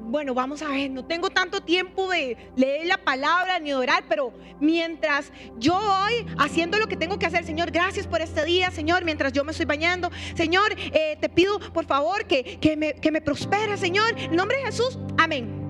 bueno, 0.00 0.34
vamos 0.34 0.62
a 0.62 0.68
ver, 0.70 0.90
no 0.90 1.04
tengo 1.04 1.30
tanto 1.30 1.60
tiempo 1.60 2.10
de 2.10 2.36
leer 2.56 2.88
la 2.88 2.98
palabra 2.98 3.60
ni 3.60 3.68
de 3.68 3.76
orar, 3.76 4.02
pero 4.08 4.32
mientras 4.58 5.30
yo 5.58 5.74
voy 5.74 6.26
haciendo 6.38 6.76
lo 6.76 6.88
que 6.88 6.96
tengo 6.96 7.20
que 7.20 7.26
hacer, 7.26 7.44
Señor, 7.44 7.70
gracias 7.70 8.08
por 8.08 8.20
este 8.20 8.44
día, 8.44 8.72
Señor, 8.72 9.04
mientras 9.04 9.32
yo 9.32 9.44
me 9.44 9.52
estoy 9.52 9.66
bañando, 9.66 10.10
Señor, 10.34 10.74
eh, 10.76 11.16
te 11.20 11.28
pido 11.28 11.60
por 11.60 11.84
favor 11.84 12.24
que, 12.24 12.58
que, 12.58 12.76
me, 12.76 12.94
que 12.94 13.12
me 13.12 13.20
prospere, 13.20 13.76
Señor, 13.76 14.12
en 14.18 14.34
nombre 14.34 14.56
de 14.56 14.64
Jesús, 14.64 14.98
amén. 15.18 15.60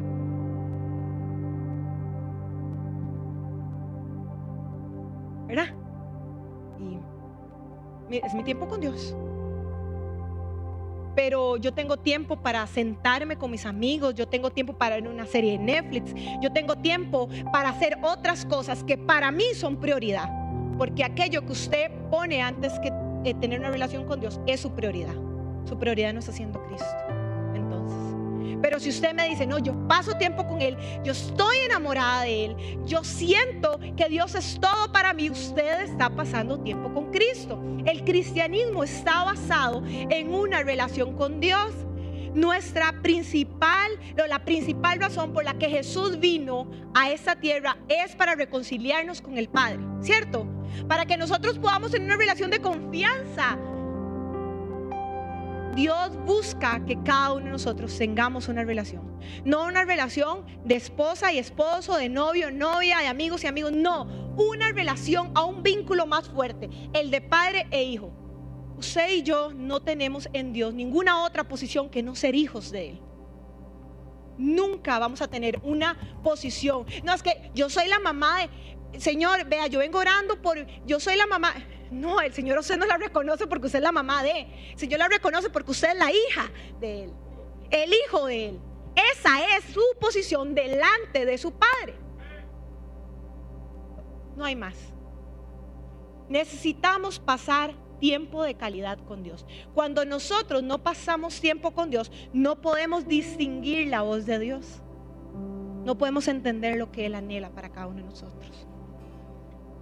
¿Verdad? 5.46 5.81
Es 8.18 8.34
mi 8.34 8.42
tiempo 8.42 8.68
con 8.68 8.80
Dios 8.80 9.14
pero 11.14 11.56
yo 11.56 11.72
tengo 11.72 11.98
tiempo 11.98 12.36
para 12.36 12.66
sentarme 12.66 13.36
con 13.36 13.50
mis 13.50 13.66
amigos, 13.66 14.14
yo 14.14 14.26
tengo 14.28 14.50
tiempo 14.50 14.72
para 14.72 14.96
ver 14.96 15.08
una 15.08 15.26
serie 15.26 15.52
de 15.52 15.58
Netflix, 15.58 16.14
yo 16.40 16.52
tengo 16.52 16.76
tiempo 16.76 17.28
para 17.52 17.70
hacer 17.70 17.98
otras 18.02 18.44
cosas 18.44 18.82
que 18.84 18.96
para 18.96 19.30
mí 19.30 19.44
son 19.54 19.76
prioridad, 19.76 20.30
porque 20.78 21.04
aquello 21.04 21.44
que 21.44 21.52
usted 21.52 21.90
pone 22.10 22.42
antes 22.42 22.72
que 22.80 22.90
eh, 23.24 23.34
tener 23.34 23.60
una 23.60 23.70
relación 23.70 24.04
con 24.04 24.20
Dios 24.20 24.40
es 24.46 24.60
su 24.60 24.72
prioridad. 24.72 25.14
Su 25.64 25.78
prioridad 25.78 26.12
no 26.12 26.18
está 26.18 26.32
siendo 26.32 26.60
Cristo. 26.64 27.21
Pero 28.60 28.78
si 28.80 28.90
usted 28.90 29.14
me 29.14 29.28
dice, 29.28 29.46
no, 29.46 29.58
yo 29.58 29.74
paso 29.88 30.14
tiempo 30.14 30.46
con 30.46 30.60
Él, 30.60 30.76
yo 31.04 31.12
estoy 31.12 31.58
enamorada 31.58 32.22
de 32.22 32.46
Él, 32.46 32.56
yo 32.86 33.04
siento 33.04 33.78
que 33.96 34.08
Dios 34.08 34.34
es 34.34 34.58
todo 34.60 34.92
para 34.92 35.12
mí, 35.12 35.30
usted 35.30 35.82
está 35.82 36.10
pasando 36.10 36.60
tiempo 36.60 36.92
con 36.92 37.10
Cristo. 37.10 37.60
El 37.84 38.04
cristianismo 38.04 38.84
está 38.84 39.24
basado 39.24 39.82
en 39.86 40.32
una 40.32 40.62
relación 40.62 41.16
con 41.16 41.40
Dios. 41.40 41.72
Nuestra 42.34 43.02
principal, 43.02 43.90
la 44.26 44.42
principal 44.42 44.98
razón 44.98 45.34
por 45.34 45.44
la 45.44 45.54
que 45.54 45.68
Jesús 45.68 46.18
vino 46.18 46.70
a 46.94 47.10
esta 47.10 47.36
tierra 47.36 47.76
es 47.88 48.16
para 48.16 48.34
reconciliarnos 48.34 49.20
con 49.20 49.36
el 49.36 49.50
Padre, 49.50 49.80
¿cierto? 50.00 50.46
Para 50.88 51.04
que 51.04 51.18
nosotros 51.18 51.58
podamos 51.58 51.90
tener 51.90 52.06
una 52.06 52.16
relación 52.16 52.50
de 52.50 52.60
confianza 52.60 53.58
Dios 55.74 56.16
busca 56.26 56.84
que 56.84 57.02
cada 57.02 57.32
uno 57.32 57.46
de 57.46 57.50
nosotros 57.52 57.96
tengamos 57.96 58.48
una 58.48 58.64
relación. 58.64 59.18
No 59.44 59.64
una 59.64 59.84
relación 59.84 60.44
de 60.64 60.76
esposa 60.76 61.32
y 61.32 61.38
esposo, 61.38 61.96
de 61.96 62.08
novio, 62.08 62.50
novia, 62.50 62.98
de 62.98 63.06
amigos 63.06 63.42
y 63.44 63.46
amigos. 63.46 63.72
No, 63.72 64.04
una 64.36 64.72
relación 64.72 65.32
a 65.34 65.44
un 65.44 65.62
vínculo 65.62 66.06
más 66.06 66.28
fuerte, 66.28 66.68
el 66.92 67.10
de 67.10 67.20
padre 67.22 67.66
e 67.70 67.84
hijo. 67.84 68.12
Usted 68.76 69.10
y 69.12 69.22
yo 69.22 69.52
no 69.54 69.80
tenemos 69.80 70.28
en 70.32 70.52
Dios 70.52 70.74
ninguna 70.74 71.24
otra 71.24 71.44
posición 71.44 71.88
que 71.88 72.02
no 72.02 72.14
ser 72.14 72.34
hijos 72.34 72.70
de 72.70 72.90
Él. 72.90 73.00
Nunca 74.36 74.98
vamos 74.98 75.22
a 75.22 75.28
tener 75.28 75.60
una 75.62 75.96
posición. 76.22 76.84
No, 77.04 77.14
es 77.14 77.22
que 77.22 77.50
yo 77.54 77.70
soy 77.70 77.88
la 77.88 78.00
mamá 78.00 78.40
de, 78.40 79.00
Señor, 79.00 79.46
vea, 79.46 79.68
yo 79.68 79.78
vengo 79.78 79.98
orando 79.98 80.42
por, 80.42 80.66
yo 80.84 81.00
soy 81.00 81.16
la 81.16 81.26
mamá. 81.26 81.54
No, 81.92 82.22
el 82.22 82.32
Señor 82.32 82.58
usted 82.58 82.78
no 82.78 82.86
la 82.86 82.96
reconoce 82.96 83.46
porque 83.46 83.66
usted 83.66 83.78
es 83.78 83.82
la 83.82 83.92
mamá 83.92 84.22
de 84.22 84.30
él. 84.30 84.46
El 84.72 84.78
Señor 84.78 84.98
la 84.98 85.08
reconoce 85.08 85.50
porque 85.50 85.72
usted 85.72 85.90
es 85.90 85.98
la 85.98 86.10
hija 86.10 86.50
de 86.80 87.04
él. 87.04 87.12
El 87.70 87.92
hijo 87.92 88.26
de 88.26 88.46
él. 88.48 88.60
Esa 89.12 89.56
es 89.56 89.64
su 89.72 89.82
posición 90.00 90.54
delante 90.54 91.26
de 91.26 91.36
su 91.36 91.52
padre. 91.52 91.94
No 94.36 94.44
hay 94.46 94.56
más. 94.56 94.74
Necesitamos 96.30 97.18
pasar 97.18 97.74
tiempo 98.00 98.42
de 98.42 98.54
calidad 98.54 98.98
con 99.06 99.22
Dios. 99.22 99.44
Cuando 99.74 100.06
nosotros 100.06 100.62
no 100.62 100.82
pasamos 100.82 101.42
tiempo 101.42 101.72
con 101.72 101.90
Dios, 101.90 102.10
no 102.32 102.62
podemos 102.62 103.06
distinguir 103.06 103.88
la 103.88 104.00
voz 104.00 104.24
de 104.24 104.38
Dios. 104.38 104.82
No 105.84 105.98
podemos 105.98 106.26
entender 106.26 106.78
lo 106.78 106.90
que 106.90 107.04
Él 107.04 107.14
anhela 107.14 107.50
para 107.50 107.70
cada 107.70 107.86
uno 107.86 107.98
de 107.98 108.04
nosotros 108.04 108.66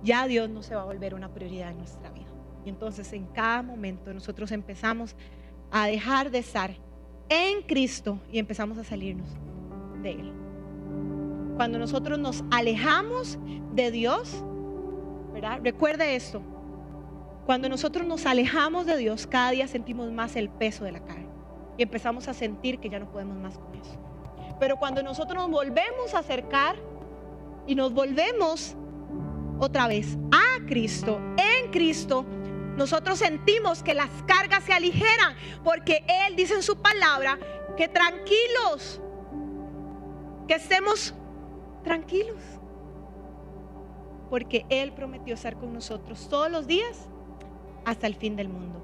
ya 0.02 0.26
Dios 0.26 0.48
no 0.48 0.62
se 0.62 0.74
va 0.74 0.82
a 0.82 0.84
volver 0.84 1.14
una 1.14 1.32
prioridad 1.32 1.70
en 1.70 1.78
nuestra 1.78 2.10
vida. 2.10 2.26
Y 2.64 2.68
entonces 2.68 3.12
en 3.12 3.26
cada 3.26 3.62
momento 3.62 4.12
nosotros 4.12 4.52
empezamos 4.52 5.16
a 5.70 5.86
dejar 5.86 6.30
de 6.30 6.38
estar 6.38 6.76
en 7.28 7.62
Cristo 7.62 8.18
y 8.30 8.38
empezamos 8.38 8.76
a 8.78 8.84
salirnos 8.84 9.28
de 10.02 10.12
Él. 10.12 10.32
Cuando 11.56 11.78
nosotros 11.78 12.18
nos 12.18 12.44
alejamos 12.50 13.38
de 13.72 13.90
Dios, 13.90 14.44
¿verdad? 15.32 15.60
Recuerde 15.62 16.16
esto. 16.16 16.42
Cuando 17.46 17.68
nosotros 17.68 18.06
nos 18.06 18.26
alejamos 18.26 18.86
de 18.86 18.96
Dios, 18.96 19.26
cada 19.26 19.50
día 19.50 19.66
sentimos 19.68 20.10
más 20.12 20.36
el 20.36 20.48
peso 20.50 20.84
de 20.84 20.92
la 20.92 21.00
carne 21.00 21.28
y 21.76 21.82
empezamos 21.82 22.28
a 22.28 22.34
sentir 22.34 22.78
que 22.78 22.90
ya 22.90 22.98
no 22.98 23.10
podemos 23.10 23.36
más 23.38 23.58
con 23.58 23.74
eso. 23.74 23.98
Pero 24.58 24.76
cuando 24.76 25.02
nosotros 25.02 25.42
nos 25.42 25.50
volvemos 25.50 26.14
a 26.14 26.18
acercar 26.18 26.76
y 27.66 27.74
nos 27.74 27.92
volvemos 27.94 28.76
otra 29.60 29.86
vez 29.86 30.18
a 30.32 30.66
Cristo, 30.66 31.20
en 31.36 31.70
Cristo, 31.70 32.24
nosotros 32.76 33.18
sentimos 33.18 33.82
que 33.82 33.94
las 33.94 34.10
cargas 34.26 34.64
se 34.64 34.72
aligeran 34.72 35.34
porque 35.62 36.02
Él 36.26 36.34
dice 36.34 36.54
en 36.54 36.62
su 36.62 36.76
palabra 36.80 37.38
que 37.76 37.86
tranquilos, 37.86 39.00
que 40.48 40.54
estemos 40.54 41.14
tranquilos, 41.84 42.40
porque 44.30 44.64
Él 44.70 44.92
prometió 44.92 45.34
estar 45.34 45.56
con 45.56 45.72
nosotros 45.72 46.26
todos 46.28 46.50
los 46.50 46.66
días 46.66 47.08
hasta 47.84 48.06
el 48.06 48.14
fin 48.14 48.36
del 48.36 48.48
mundo. 48.48 48.80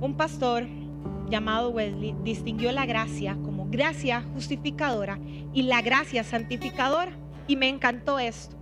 Un 0.00 0.16
pastor 0.16 0.66
llamado 1.28 1.70
Wesley 1.70 2.14
distinguió 2.22 2.70
la 2.72 2.86
gracia 2.86 3.36
como 3.42 3.66
gracia 3.70 4.22
justificadora 4.34 5.18
y 5.52 5.62
la 5.62 5.82
gracia 5.82 6.22
santificadora. 6.22 7.21
Y 7.46 7.56
me 7.56 7.68
encantó 7.68 8.18
esto. 8.18 8.56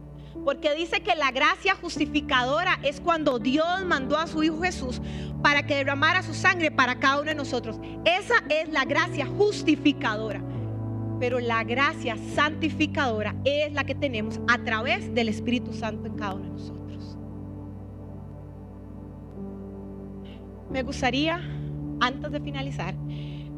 Porque 0.45 0.75
dice 0.75 1.01
que 1.03 1.15
la 1.17 1.31
gracia 1.33 1.75
justificadora 1.75 2.79
es 2.83 3.01
cuando 3.01 3.39
Dios 3.39 3.85
mandó 3.85 4.17
a 4.17 4.27
su 4.27 4.43
Hijo 4.43 4.63
Jesús 4.63 5.01
para 5.43 5.67
que 5.67 5.77
derramara 5.77 6.23
su 6.23 6.35
sangre 6.35 6.71
para 6.71 6.99
cada 6.99 7.21
uno 7.21 7.31
de 7.31 7.35
nosotros. 7.35 7.79
Esa 8.05 8.37
es 8.49 8.69
la 8.71 8.85
gracia 8.85 9.27
justificadora. 9.27 10.43
Pero 11.19 11.39
la 11.39 11.65
gracia 11.65 12.17
santificadora 12.35 13.35
es 13.45 13.73
la 13.73 13.85
que 13.85 13.95
tenemos 13.95 14.41
a 14.49 14.59
través 14.65 15.13
del 15.15 15.29
Espíritu 15.29 15.73
Santo 15.73 16.07
en 16.07 16.17
cada 16.17 16.35
uno 16.35 16.45
de 16.45 16.51
nosotros. 16.51 17.17
Me 20.71 20.83
gustaría, 20.83 21.41
antes 22.01 22.31
de 22.31 22.41
finalizar, 22.41 22.95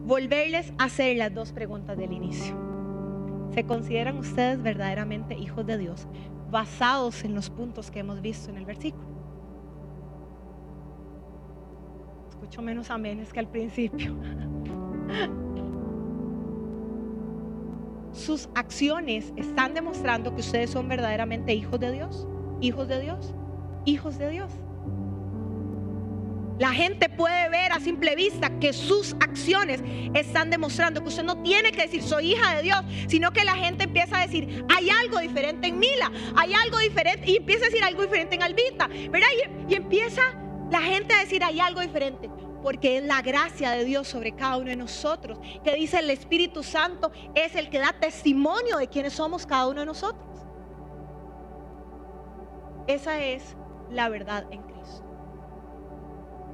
volverles 0.05 0.73
a 0.79 0.85
hacer 0.85 1.17
las 1.19 1.33
dos 1.33 1.53
preguntas 1.53 1.97
del 1.97 2.13
inicio. 2.13 2.72
¿Se 3.55 3.65
consideran 3.65 4.17
ustedes 4.19 4.63
verdaderamente 4.63 5.37
hijos 5.37 5.67
de 5.67 5.77
Dios 5.77 6.07
basados 6.51 7.23
en 7.25 7.35
los 7.35 7.51
puntos 7.51 7.91
que 7.91 7.99
hemos 7.99 8.23
visto 8.23 8.51
en 8.51 8.57
el 8.57 8.65
versículo? 8.65 9.05
Escucho 12.31 12.63
menos 12.63 12.91
amenes 12.91 13.31
que 13.33 13.41
al 13.41 13.49
principio. 13.49 14.17
Sus 18.13 18.49
acciones 18.55 19.33
están 19.37 19.75
demostrando 19.75 20.35
que 20.35 20.41
ustedes 20.41 20.71
son 20.71 20.89
verdaderamente 20.89 21.55
hijos 21.55 21.79
de 21.81 21.93
Dios, 21.93 22.27
hijos 22.61 22.89
de 22.89 23.01
Dios, 23.01 23.35
hijos 23.85 24.19
de 24.19 24.31
Dios. 24.31 24.51
La 26.63 26.73
gente 26.73 27.09
puede 27.09 27.49
ver 27.49 27.73
a 27.73 27.81
simple 27.81 28.15
vista 28.15 28.61
que 28.61 28.73
sus 28.73 29.15
acciones 29.15 29.83
están 30.15 30.49
demostrando 30.49 31.03
que 31.03 31.09
usted 31.09 31.25
no 31.25 31.43
tiene 31.43 31.73
que 31.73 31.83
decir 31.83 32.05
soy 32.05 32.35
hija 32.35 32.55
de 32.55 32.63
Dios, 32.63 32.79
sino 33.09 33.33
que 33.33 33.43
la 33.45 33.57
gente 33.57 33.83
empieza 33.83 34.21
a 34.21 34.29
decir 34.29 34.65
hay 34.73 34.89
algo 34.89 35.19
diferente 35.19 35.67
en 35.67 35.81
Mila, 35.81 36.13
hay 36.37 36.55
algo 36.55 36.79
diferente 36.79 37.29
y 37.29 37.39
empieza 37.39 37.65
a 37.65 37.69
decir 37.69 37.83
algo 37.83 38.03
diferente 38.03 38.37
en 38.37 38.45
Albita, 38.45 38.87
¿verdad? 38.87 39.27
Y, 39.69 39.75
empieza 39.75 40.23
la 40.71 40.83
gente 40.83 41.13
a 41.13 41.19
decir 41.19 41.43
hay 41.43 41.59
algo 41.59 41.81
diferente 41.81 42.31
porque 42.63 42.99
es 42.99 43.03
la 43.03 43.23
gracia 43.23 43.73
de 43.73 43.85
Dios 43.85 44.07
sobre 44.07 44.31
cada 44.31 44.59
uno 44.59 44.71
de 44.71 44.77
nosotros, 44.77 45.41
que 45.65 45.75
dice 45.75 45.99
el 45.99 46.11
Espíritu 46.11 46.63
Santo 46.63 47.11
es 47.35 47.57
el 47.57 47.71
que 47.71 47.81
da 47.81 47.93
testimonio 47.99 48.77
de 48.79 48.87
quiénes 48.87 49.15
somos 49.15 49.47
cada 49.47 49.67
uno 49.67 49.81
de 49.81 49.87
nosotros. 49.87 50.47
Esa 52.87 53.21
es 53.21 53.57
la 53.91 54.09
verdad 54.09 54.47
en. 54.53 54.72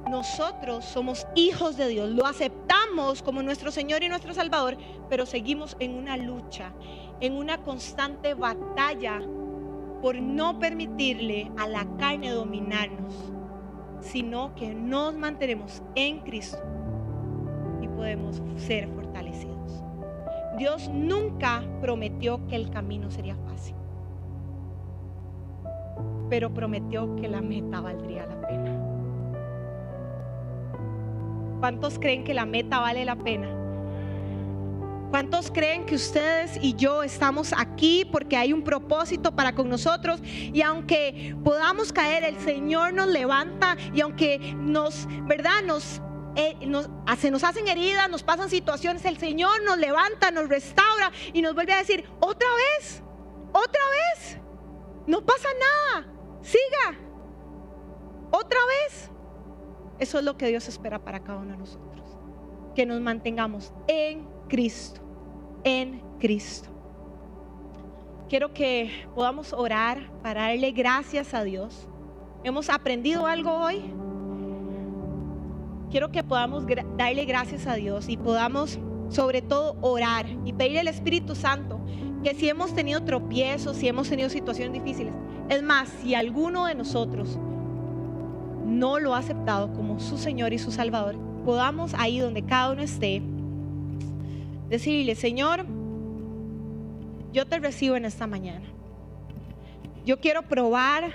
Nosotros 0.07 0.85
somos 0.85 1.27
hijos 1.35 1.77
de 1.77 1.87
Dios, 1.87 2.09
lo 2.09 2.25
aceptamos 2.25 3.21
como 3.21 3.43
nuestro 3.43 3.71
Señor 3.71 4.03
y 4.03 4.09
nuestro 4.09 4.33
Salvador, 4.33 4.77
pero 5.09 5.25
seguimos 5.25 5.75
en 5.79 5.95
una 5.95 6.17
lucha, 6.17 6.73
en 7.19 7.33
una 7.33 7.59
constante 7.59 8.33
batalla 8.33 9.21
por 10.01 10.15
no 10.15 10.57
permitirle 10.59 11.51
a 11.57 11.67
la 11.67 11.85
carne 11.97 12.31
dominarnos, 12.31 13.13
sino 14.01 14.55
que 14.55 14.73
nos 14.73 15.13
mantenemos 15.15 15.83
en 15.95 16.19
Cristo 16.21 16.59
y 17.81 17.87
podemos 17.87 18.41
ser 18.55 18.87
fortalecidos. 18.89 19.83
Dios 20.57 20.89
nunca 20.89 21.63
prometió 21.81 22.47
que 22.47 22.55
el 22.55 22.69
camino 22.69 23.11
sería 23.11 23.35
fácil 23.35 23.75
pero 26.29 26.53
prometió 26.53 27.15
que 27.15 27.27
la 27.27 27.41
meta 27.41 27.81
valdría 27.81 28.25
la 28.25 28.47
pena. 28.47 28.78
¿Cuántos 31.59 31.99
creen 31.99 32.23
que 32.23 32.33
la 32.33 32.45
meta 32.45 32.79
vale 32.79 33.05
la 33.05 33.15
pena? 33.15 33.47
¿Cuántos 35.09 35.49
creen 35.49 35.85
que 35.85 35.95
ustedes 35.95 36.57
y 36.61 36.75
yo 36.75 37.01
estamos 37.01 37.51
aquí 37.57 38.07
porque 38.11 38.37
hay 38.37 38.53
un 38.53 38.63
propósito 38.63 39.35
para 39.35 39.53
con 39.55 39.67
nosotros? 39.67 40.21
Y 40.23 40.61
aunque 40.61 41.35
podamos 41.43 41.91
caer, 41.91 42.23
el 42.23 42.39
Señor 42.39 42.93
nos 42.93 43.07
levanta 43.07 43.75
y 43.93 44.01
aunque 44.01 44.37
nos, 44.55 45.07
¿verdad? 45.23 45.63
Nos, 45.65 46.01
eh, 46.35 46.55
nos, 46.67 46.89
se 47.17 47.31
nos 47.31 47.43
hacen 47.43 47.67
heridas, 47.67 48.09
nos 48.09 48.21
pasan 48.21 48.49
situaciones, 48.49 49.03
el 49.05 49.17
Señor 49.17 49.63
nos 49.63 49.77
levanta, 49.77 50.29
nos 50.29 50.47
restaura 50.47 51.11
y 51.33 51.41
nos 51.41 51.55
vuelve 51.55 51.73
a 51.73 51.79
decir, 51.79 52.05
otra 52.19 52.47
vez, 52.77 53.01
otra 53.51 53.81
vez, 54.13 54.37
no 55.07 55.25
pasa 55.25 55.49
nada, 55.59 56.05
Siga. 56.41 56.97
Otra 58.31 58.59
vez. 58.65 59.11
Eso 59.99 60.19
es 60.19 60.25
lo 60.25 60.37
que 60.37 60.47
Dios 60.47 60.67
espera 60.67 60.99
para 60.99 61.21
cada 61.21 61.39
uno 61.39 61.51
de 61.51 61.57
nosotros. 61.57 62.17
Que 62.75 62.85
nos 62.85 63.01
mantengamos 63.01 63.73
en 63.87 64.25
Cristo. 64.47 65.01
En 65.63 66.01
Cristo. 66.19 66.69
Quiero 68.29 68.53
que 68.53 68.91
podamos 69.15 69.53
orar 69.53 70.11
para 70.21 70.43
darle 70.43 70.71
gracias 70.71 71.33
a 71.33 71.43
Dios. 71.43 71.87
¿Hemos 72.43 72.69
aprendido 72.69 73.25
algo 73.25 73.51
hoy? 73.51 73.81
Quiero 75.89 76.11
que 76.11 76.23
podamos 76.23 76.65
darle 76.95 77.25
gracias 77.25 77.65
a 77.65 77.73
Dios 77.73 78.07
y 78.07 78.17
podamos 78.17 78.79
sobre 79.09 79.41
todo 79.41 79.75
orar 79.81 80.27
y 80.45 80.53
pedirle 80.53 80.81
al 80.81 80.87
Espíritu 80.87 81.33
Santo 81.33 81.81
que 82.23 82.35
si 82.35 82.47
hemos 82.47 82.73
tenido 82.75 83.03
tropiezos, 83.03 83.77
si 83.77 83.87
hemos 83.87 84.07
tenido 84.07 84.29
situaciones 84.29 84.73
difíciles, 84.73 85.15
es 85.49 85.63
más, 85.63 85.89
si 86.01 86.13
alguno 86.13 86.67
de 86.67 86.75
nosotros 86.75 87.39
no 88.69 88.99
lo 88.99 89.15
ha 89.15 89.19
aceptado 89.19 89.73
como 89.73 89.99
su 89.99 90.17
Señor 90.17 90.53
y 90.53 90.59
su 90.59 90.71
Salvador, 90.71 91.15
podamos 91.43 91.93
ahí 91.95 92.19
donde 92.19 92.43
cada 92.43 92.71
uno 92.71 92.81
esté, 92.81 93.21
decirle, 94.69 95.15
Señor, 95.15 95.65
yo 97.33 97.45
te 97.47 97.59
recibo 97.59 97.95
en 97.95 98.05
esta 98.05 98.27
mañana. 98.27 98.65
Yo 100.05 100.19
quiero 100.19 100.43
probar 100.43 101.13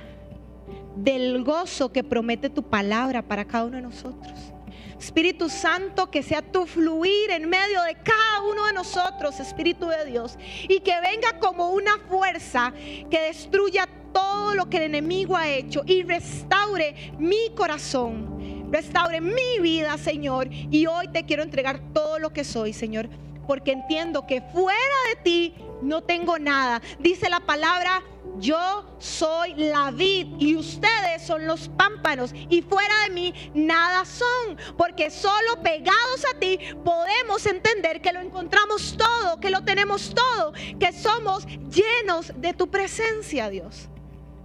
del 0.97 1.43
gozo 1.43 1.93
que 1.93 2.05
promete 2.05 2.51
tu 2.51 2.63
palabra 2.63 3.23
para 3.23 3.45
cada 3.45 3.65
uno 3.65 3.77
de 3.77 3.83
nosotros. 3.83 4.55
Espíritu 4.99 5.49
Santo, 5.49 6.11
que 6.11 6.23
sea 6.23 6.41
tu 6.41 6.67
fluir 6.67 7.31
en 7.31 7.49
medio 7.49 7.83
de 7.83 7.95
cada 7.95 8.43
uno 8.51 8.67
de 8.67 8.73
nosotros, 8.73 9.39
Espíritu 9.41 9.87
de 9.87 10.07
Dios, 10.07 10.39
y 10.69 10.81
que 10.81 10.95
venga 11.01 11.39
como 11.41 11.71
una 11.71 11.99
fuerza 12.09 12.73
que 13.11 13.21
destruya 13.21 13.87
todo 14.15 14.55
lo 14.55 14.71
que 14.71 14.79
el 14.79 14.85
enemigo 14.85 15.37
ha 15.37 15.51
hecho 15.51 15.83
y 15.85 16.03
restaure 16.05 17.13
mi 17.19 17.51
corazón, 17.55 18.71
restaure 18.71 19.21
mi 19.21 19.59
vida, 19.61 19.99
Señor. 19.99 20.49
Y 20.51 20.87
hoy 20.87 21.09
te 21.09 21.27
quiero 21.27 21.43
entregar 21.43 21.81
todo 21.93 22.19
lo 22.19 22.33
que 22.33 22.45
soy, 22.45 22.73
Señor, 22.73 23.11
porque 23.47 23.73
entiendo 23.73 24.27
que 24.27 24.41
fuera 24.41 24.97
de 25.11 25.23
ti 25.23 25.55
no 25.83 26.03
tengo 26.03 26.39
nada. 26.39 26.81
Dice 26.99 27.29
la 27.29 27.41
palabra 27.41 28.03
yo 28.39 28.85
soy 28.99 29.55
la 29.55 29.91
vid 29.91 30.27
y 30.39 30.57
ustedes 30.57 31.23
son 31.25 31.47
los 31.47 31.69
pámpanos 31.69 32.33
y 32.35 32.63
fuera 32.63 32.95
de 33.05 33.11
mí 33.11 33.35
nada 33.55 34.05
son, 34.05 34.57
porque 34.77 35.11
solo 35.11 35.63
pegados 35.63 36.25
a 36.35 36.39
ti 36.39 36.59
podemos 36.85 37.47
entender 37.47 38.01
que 38.01 38.13
lo 38.13 38.21
encontramos 38.21 38.97
todo, 38.97 39.39
que 39.39 39.51
lo 39.51 39.63
tenemos 39.63 40.15
todo, 40.15 40.53
que 40.81 40.93
somos 40.93 41.47
llenos 41.47 42.33
de 42.37 42.55
tu 42.55 42.69
presencia, 42.69 43.49
Dios. 43.51 43.89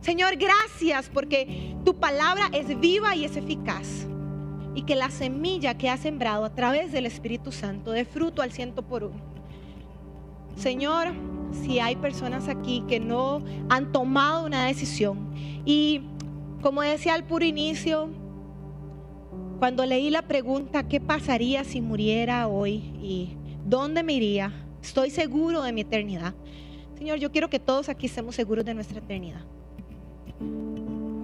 Señor, 0.01 0.37
gracias 0.37 1.09
porque 1.13 1.75
tu 1.83 1.95
palabra 1.99 2.49
es 2.53 2.79
viva 2.79 3.15
y 3.15 3.25
es 3.25 3.35
eficaz. 3.35 4.07
Y 4.75 4.83
que 4.83 4.95
la 4.95 5.09
semilla 5.09 5.77
que 5.77 5.89
has 5.89 5.99
sembrado 5.99 6.45
a 6.45 6.53
través 6.53 6.91
del 6.91 7.05
Espíritu 7.05 7.51
Santo 7.51 7.91
dé 7.91 8.05
fruto 8.05 8.41
al 8.41 8.51
ciento 8.51 8.83
por 8.83 9.03
uno. 9.03 9.19
Señor, 10.55 11.07
si 11.51 11.79
hay 11.79 11.95
personas 11.95 12.47
aquí 12.47 12.83
que 12.87 12.99
no 12.99 13.41
han 13.69 13.91
tomado 13.91 14.45
una 14.45 14.65
decisión. 14.65 15.33
Y 15.65 16.01
como 16.61 16.81
decía 16.81 17.13
al 17.13 17.25
puro 17.25 17.45
inicio, 17.45 18.09
cuando 19.59 19.85
leí 19.85 20.09
la 20.09 20.21
pregunta, 20.21 20.87
¿qué 20.87 21.01
pasaría 21.01 21.63
si 21.63 21.81
muriera 21.81 22.47
hoy? 22.47 22.75
¿Y 23.01 23.35
dónde 23.65 24.03
me 24.03 24.13
iría? 24.13 24.53
Estoy 24.81 25.09
seguro 25.09 25.61
de 25.61 25.73
mi 25.73 25.81
eternidad. 25.81 26.33
Señor, 26.97 27.17
yo 27.17 27.31
quiero 27.31 27.49
que 27.49 27.59
todos 27.59 27.89
aquí 27.89 28.05
estemos 28.05 28.35
seguros 28.35 28.63
de 28.63 28.73
nuestra 28.73 28.99
eternidad. 28.99 29.45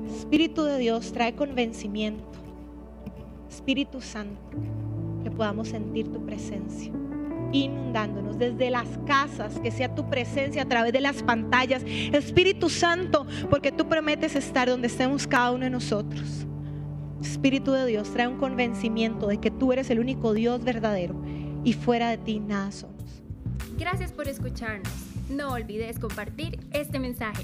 Espíritu 0.09 0.63
de 0.63 0.77
Dios 0.77 1.11
trae 1.11 1.35
convencimiento. 1.35 2.23
Espíritu 3.49 4.01
Santo, 4.01 4.57
que 5.23 5.31
podamos 5.31 5.69
sentir 5.69 6.11
tu 6.11 6.25
presencia 6.25 6.91
inundándonos 7.51 8.37
desde 8.37 8.69
las 8.69 8.87
casas, 9.05 9.59
que 9.59 9.71
sea 9.71 9.93
tu 9.93 10.09
presencia 10.09 10.63
a 10.63 10.65
través 10.65 10.93
de 10.93 11.01
las 11.01 11.23
pantallas. 11.23 11.83
Espíritu 11.85 12.69
Santo, 12.69 13.25
porque 13.49 13.71
tú 13.71 13.87
prometes 13.87 14.35
estar 14.35 14.67
donde 14.67 14.87
estemos 14.87 15.27
cada 15.27 15.51
uno 15.51 15.63
de 15.63 15.69
nosotros. 15.69 16.45
Espíritu 17.21 17.71
de 17.71 17.85
Dios, 17.85 18.11
trae 18.11 18.27
un 18.27 18.37
convencimiento 18.37 19.27
de 19.27 19.37
que 19.37 19.51
tú 19.51 19.71
eres 19.73 19.89
el 19.89 19.99
único 19.99 20.33
Dios 20.33 20.63
verdadero 20.63 21.15
y 21.63 21.73
fuera 21.73 22.09
de 22.09 22.17
ti 22.17 22.39
nada 22.39 22.71
somos. 22.71 22.95
Gracias 23.77 24.11
por 24.11 24.27
escucharnos. 24.27 24.91
No 25.29 25.53
olvides 25.53 25.97
compartir 25.99 26.59
este 26.71 26.99
mensaje. 26.99 27.43